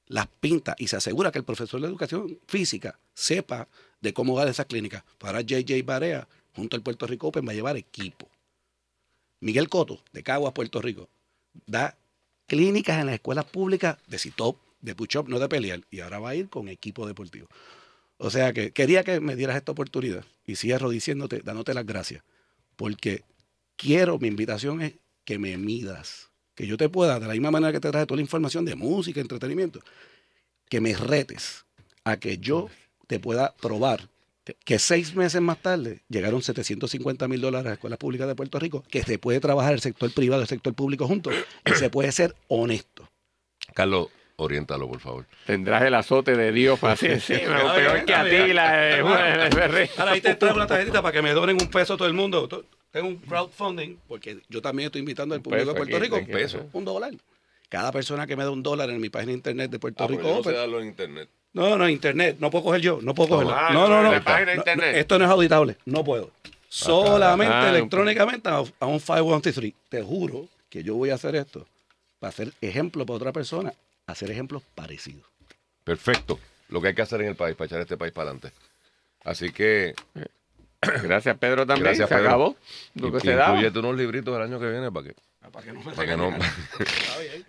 Las 0.07 0.27
pinta 0.27 0.75
y 0.79 0.87
se 0.87 0.95
asegura 0.95 1.31
que 1.31 1.39
el 1.39 1.45
profesor 1.45 1.79
de 1.81 1.87
educación 1.87 2.39
física 2.47 2.97
sepa 3.13 3.67
de 4.01 4.13
cómo 4.13 4.37
dar 4.37 4.47
esas 4.47 4.65
clínicas. 4.65 5.03
Para 5.17 5.41
JJ 5.41 5.83
Barea, 5.85 6.27
junto 6.55 6.75
al 6.75 6.81
Puerto 6.81 7.05
Rico 7.05 7.27
Open, 7.27 7.47
va 7.47 7.51
a 7.51 7.55
llevar 7.55 7.77
equipo. 7.77 8.27
Miguel 9.41 9.69
Coto, 9.69 10.01
de 10.11 10.23
Caguas, 10.23 10.53
Puerto 10.53 10.81
Rico, 10.81 11.09
da 11.65 11.95
clínicas 12.49 12.99
en 12.99 13.05
las 13.05 13.15
escuelas 13.15 13.45
públicas 13.45 13.97
de 14.07 14.19
CITOP, 14.19 14.59
de 14.81 14.95
push-up, 14.95 15.29
no 15.29 15.39
de 15.39 15.47
pelear, 15.47 15.81
y 15.89 16.01
ahora 16.01 16.19
va 16.19 16.29
a 16.31 16.35
ir 16.35 16.49
con 16.49 16.67
equipo 16.67 17.07
deportivo. 17.07 17.47
O 18.17 18.29
sea 18.29 18.51
que 18.51 18.71
quería 18.71 19.05
que 19.05 19.21
me 19.21 19.37
dieras 19.37 19.55
esta 19.55 19.71
oportunidad 19.71 20.25
y 20.45 20.57
cierro 20.57 20.89
diciéndote, 20.89 21.39
dándote 21.39 21.73
las 21.73 21.85
gracias, 21.85 22.23
porque 22.75 23.23
quiero, 23.77 24.19
mi 24.19 24.27
invitación 24.27 24.81
es 24.81 24.95
que 25.23 25.39
me 25.39 25.57
midas, 25.57 26.29
que 26.55 26.67
yo 26.67 26.75
te 26.75 26.89
pueda, 26.89 27.19
de 27.19 27.27
la 27.27 27.33
misma 27.33 27.51
manera 27.51 27.71
que 27.71 27.79
te 27.79 27.89
traje 27.89 28.05
toda 28.05 28.17
la 28.17 28.23
información 28.23 28.65
de 28.65 28.75
música, 28.75 29.21
entretenimiento, 29.21 29.79
que 30.67 30.81
me 30.81 30.93
retes 30.93 31.65
a 32.03 32.17
que 32.17 32.37
yo 32.37 32.69
te 33.07 33.19
pueda 33.19 33.55
probar 33.55 34.09
que 34.65 34.79
seis 34.79 35.15
meses 35.15 35.41
más 35.41 35.61
tarde 35.61 36.01
llegaron 36.09 36.41
750 36.41 37.27
mil 37.27 37.41
dólares 37.41 37.65
a 37.65 37.69
las 37.69 37.77
escuelas 37.77 37.99
públicas 37.99 38.27
de 38.27 38.35
Puerto 38.35 38.59
Rico, 38.59 38.83
que 38.89 39.03
se 39.03 39.19
puede 39.19 39.39
trabajar 39.39 39.73
el 39.73 39.81
sector 39.81 40.11
privado 40.13 40.41
y 40.41 40.43
el 40.43 40.47
sector 40.49 40.73
público 40.73 41.07
juntos, 41.07 41.33
y 41.65 41.71
se 41.73 41.89
puede 41.89 42.11
ser 42.11 42.35
honesto. 42.47 43.09
Carlos, 43.73 44.07
oriéntalo, 44.37 44.87
por 44.87 44.99
favor. 44.99 45.25
Tendrás 45.45 45.83
el 45.83 45.93
azote 45.93 46.35
de 46.35 46.51
Dios 46.51 46.79
para 46.79 46.93
así 46.95 47.07
encima, 47.07 47.73
peor 47.73 48.05
que 48.05 48.13
a 48.13 48.23
ti 48.23 48.53
la 48.53 48.97
eh, 48.97 49.89
Ahora 49.97 50.11
ahí 50.11 50.21
te 50.21 50.35
traigo 50.35 50.57
una 50.57 50.67
tarjetita 50.67 51.01
para 51.01 51.11
que 51.11 51.21
me 51.21 51.31
donen 51.33 51.57
un 51.61 51.69
peso 51.69 51.97
todo 51.97 52.07
el 52.07 52.13
mundo. 52.13 52.47
Tengo 52.91 53.07
un 53.07 53.17
crowdfunding, 53.17 53.97
porque 54.07 54.41
yo 54.49 54.61
también 54.61 54.87
estoy 54.87 54.99
invitando 54.99 55.35
al 55.35 55.41
público 55.41 55.73
peso 55.73 55.73
de 55.73 55.77
Puerto 55.77 55.97
aquí, 55.97 56.05
Rico. 56.05 56.17
Un 56.17 56.25
peso, 56.25 56.69
un 56.73 56.85
dólar. 56.85 57.13
Cada 57.69 57.91
persona 57.91 58.25
que 58.25 58.35
me 58.35 58.43
da 58.43 58.49
un 58.49 58.63
dólar 58.63 58.89
en 58.89 58.99
mi 58.99 59.09
página 59.09 59.31
de 59.31 59.37
internet 59.37 59.69
de 59.69 59.77
Puerto 59.77 60.07
Rico 60.07 60.23
no 60.23 60.29
Open, 60.37 60.53
se 60.53 60.57
darlo 60.57 60.81
en 60.81 60.87
internet. 60.87 61.29
No, 61.53 61.77
no, 61.77 61.89
internet. 61.89 62.37
No 62.39 62.49
puedo 62.51 62.63
coger 62.65 62.81
yo. 62.81 62.99
No 63.01 63.13
puedo 63.15 63.29
cogerlo. 63.29 63.53
Ah, 63.55 63.69
no, 63.73 63.87
no, 63.87 64.01
no. 64.03 64.09
en 64.09 64.15
la 64.15 64.23
página 64.23 64.51
de 64.51 64.55
No, 64.57 64.61
internet. 64.61 64.91
no, 64.93 64.97
esto 64.99 65.19
no 65.19 65.25
es 65.25 65.31
auditable. 65.31 65.77
No 65.85 66.03
puedo. 66.03 66.31
Solamente 66.67 67.53
Ah, 67.53 67.69
electrónicamente 67.69 68.49
a, 68.49 68.63
a 68.79 68.85
un 68.85 68.99
513. 68.99 69.73
Te 69.89 70.03
juro 70.03 70.47
que 70.69 70.83
yo 70.83 70.95
voy 70.95 71.09
a 71.09 71.15
hacer 71.15 71.35
esto 71.35 71.65
para 72.19 72.29
hacer 72.29 72.51
ejemplo 72.61 73.05
para 73.05 73.15
otra 73.17 73.31
persona, 73.31 73.73
hacer 74.05 74.29
ejemplos 74.29 74.61
parecidos. 74.75 75.25
Perfecto. 75.83 76.39
Lo 76.69 76.79
que 76.81 76.89
hay 76.89 76.95
que 76.95 77.01
hacer 77.01 77.21
en 77.21 77.29
el 77.29 77.35
país 77.35 77.55
para 77.55 77.65
echar 77.65 77.79
este 77.81 77.97
país 77.97 78.13
para 78.13 78.29
adelante. 78.29 78.51
Así 79.23 79.51
que 79.51 79.95
Gracias, 81.03 81.37
Pedro, 81.37 81.65
también. 81.65 81.85
Gracias, 81.85 82.07
se 82.09 82.15
acabó. 82.15 82.55
Lo 82.95 83.11
que 83.11 83.19
se 83.19 83.31
incluyete 83.33 83.79
unos 83.79 83.95
libritos 83.97 84.35
el 84.35 84.41
año 84.43 84.59
que 84.59 84.69
viene 84.69 84.91
para 84.91 85.07
que, 85.07 85.15
Para 85.51 85.65
que 85.65 85.73
no 85.73 85.79
me 85.83 85.91
para 85.93 86.07
que 86.09 86.17
no. 86.17 86.37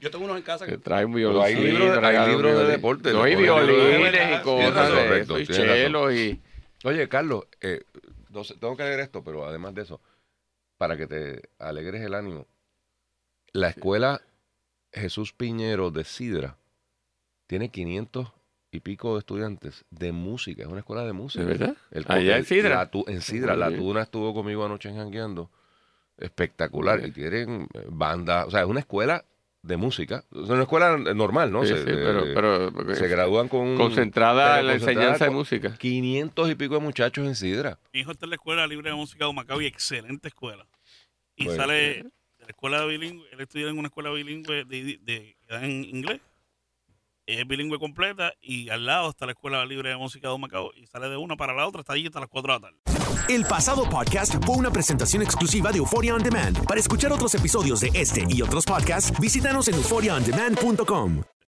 Yo 0.00 0.10
tengo 0.10 0.24
unos 0.24 0.36
en 0.36 0.42
casa 0.42 0.64
Que 0.64 0.72
que 0.72 0.78
trae 0.78 1.04
un 1.04 1.12
Pero 1.14 1.30
violín. 1.32 1.42
hay 1.44 1.54
libros 1.54 2.00
de- 2.00 2.06
hay 2.06 2.28
libros 2.30 2.58
de 2.58 2.66
deporte, 2.66 3.12
No, 3.12 3.26
y 3.28 3.36
le 3.36 3.36
ponen 3.48 3.66
libros 3.66 3.66
de 3.66 3.98
violines 3.98 4.40
y 4.40 4.42
cosas 4.42 4.90
correcto, 4.90 5.36
eso, 5.36 5.52
y 5.52 5.54
chelos 5.56 6.12
y... 6.14 6.40
Oye, 6.84 7.08
Carlos, 7.08 7.44
eh, 7.60 7.82
no 8.30 8.42
sé, 8.42 8.54
tengo 8.54 8.76
que 8.76 8.82
leer 8.84 9.00
esto, 9.00 9.22
pero 9.22 9.46
además 9.46 9.74
de 9.74 9.82
eso, 9.82 10.00
para 10.78 10.96
que 10.96 11.06
te 11.06 11.42
alegres 11.58 12.00
el 12.02 12.14
ánimo, 12.14 12.46
la 13.52 13.68
escuela 13.68 14.22
Jesús 14.92 15.32
Piñero 15.32 15.90
de 15.90 16.04
Sidra 16.04 16.56
tiene 17.46 17.68
500 17.70 18.32
y 18.72 18.80
pico 18.80 19.14
de 19.14 19.18
estudiantes 19.20 19.85
de 19.90 20.12
música, 20.12 20.62
es 20.62 20.68
una 20.68 20.78
escuela 20.80 21.04
de 21.04 21.12
música. 21.12 21.44
¿De 21.44 21.50
verdad? 21.50 21.76
El- 21.90 22.04
Allá 22.09 22.37
en 22.38 22.44
Sidra. 22.44 22.76
la 22.76 22.90
tu- 22.90 23.04
en 23.09 23.20
Sidra, 23.20 23.56
la. 23.56 23.70
Tuna 23.74 24.02
estuvo 24.02 24.33
conmigo 24.35 24.64
anoche 24.64 24.92
Jangueando. 24.94 25.50
Espectacular. 26.18 27.04
Y 27.06 27.12
tienen 27.12 27.66
eh, 27.74 27.87
banda, 27.88 28.44
o 28.46 28.50
sea, 28.50 28.61
es 28.61 28.66
una 28.66 28.80
escuela 28.80 29.24
de 29.62 29.76
música. 29.76 30.24
Es 30.33 30.48
una 30.48 30.62
escuela 30.62 30.96
normal, 30.96 31.50
¿no? 31.50 31.62
Sí, 31.64 31.68
Se- 31.70 31.78
sí, 31.78 31.85
pero, 31.87 32.24
pero 32.72 32.94
se 32.94 33.09
gradúan 33.09 33.48
con 33.48 33.76
concentrada 33.76 34.61
en 34.61 34.66
la 34.66 34.72
concentrada 34.74 35.00
enseñanza 35.00 35.24
de 35.26 35.30
música. 35.30 35.76
500 35.78 36.50
y 36.50 36.54
pico 36.54 36.74
de 36.74 36.80
muchachos 36.80 37.26
en 37.26 37.35
Sidra. 37.35 37.78
Mi 37.92 38.00
hijo 38.00 38.12
está 38.12 38.26
en 38.26 38.30
la 38.30 38.37
Escuela 38.37 38.66
Libre 38.66 38.90
de 38.90 38.96
Música 38.96 39.24
de 39.24 39.30
Humacao 39.30 39.61
y 39.61 39.66
excelente 39.66 40.28
escuela. 40.28 40.66
Y 41.37 41.46
Bueno. 41.46 41.61
sale 41.62 41.74
de 41.74 42.04
la 42.40 42.46
escuela 42.48 42.85
bilingüe, 42.85 43.26
él 43.33 43.40
estudia 43.40 43.68
en 43.68 43.78
una 43.78 43.88
escuela 43.88 44.11
bilingüe 44.11 44.64
de, 44.64 44.85
de- 44.85 44.98
de- 45.02 45.37
que 45.46 45.52
da 45.54 45.64
en 45.64 45.85
inglés. 45.85 46.20
Es 47.30 47.46
bilingüe 47.46 47.78
completa 47.78 48.32
y 48.40 48.70
al 48.70 48.86
lado 48.86 49.10
está 49.10 49.24
la 49.24 49.32
Escuela 49.32 49.64
Libre 49.64 49.90
de 49.90 49.96
Música 49.96 50.26
de 50.26 50.34
Humacao 50.34 50.72
y 50.74 50.86
sale 50.88 51.08
de 51.08 51.16
una 51.16 51.36
para 51.36 51.54
la 51.54 51.64
otra, 51.66 51.82
está 51.82 51.92
allí 51.92 52.06
hasta 52.06 52.18
las 52.18 52.28
4 52.28 52.52
de 52.52 52.58
la 52.58 52.66
tarde. 52.66 52.78
El 53.28 53.44
pasado 53.44 53.88
podcast 53.88 54.34
fue 54.44 54.56
una 54.56 54.72
presentación 54.72 55.22
exclusiva 55.22 55.70
de 55.70 55.78
Euphoria 55.78 56.16
On 56.16 56.22
Demand. 56.24 56.66
Para 56.66 56.80
escuchar 56.80 57.12
otros 57.12 57.32
episodios 57.36 57.82
de 57.82 57.90
este 57.94 58.24
y 58.28 58.42
otros 58.42 58.64
podcasts, 58.64 59.12
visítanos 59.20 59.68
en 59.68 59.76
euphoriaondemand.com. 59.76 61.22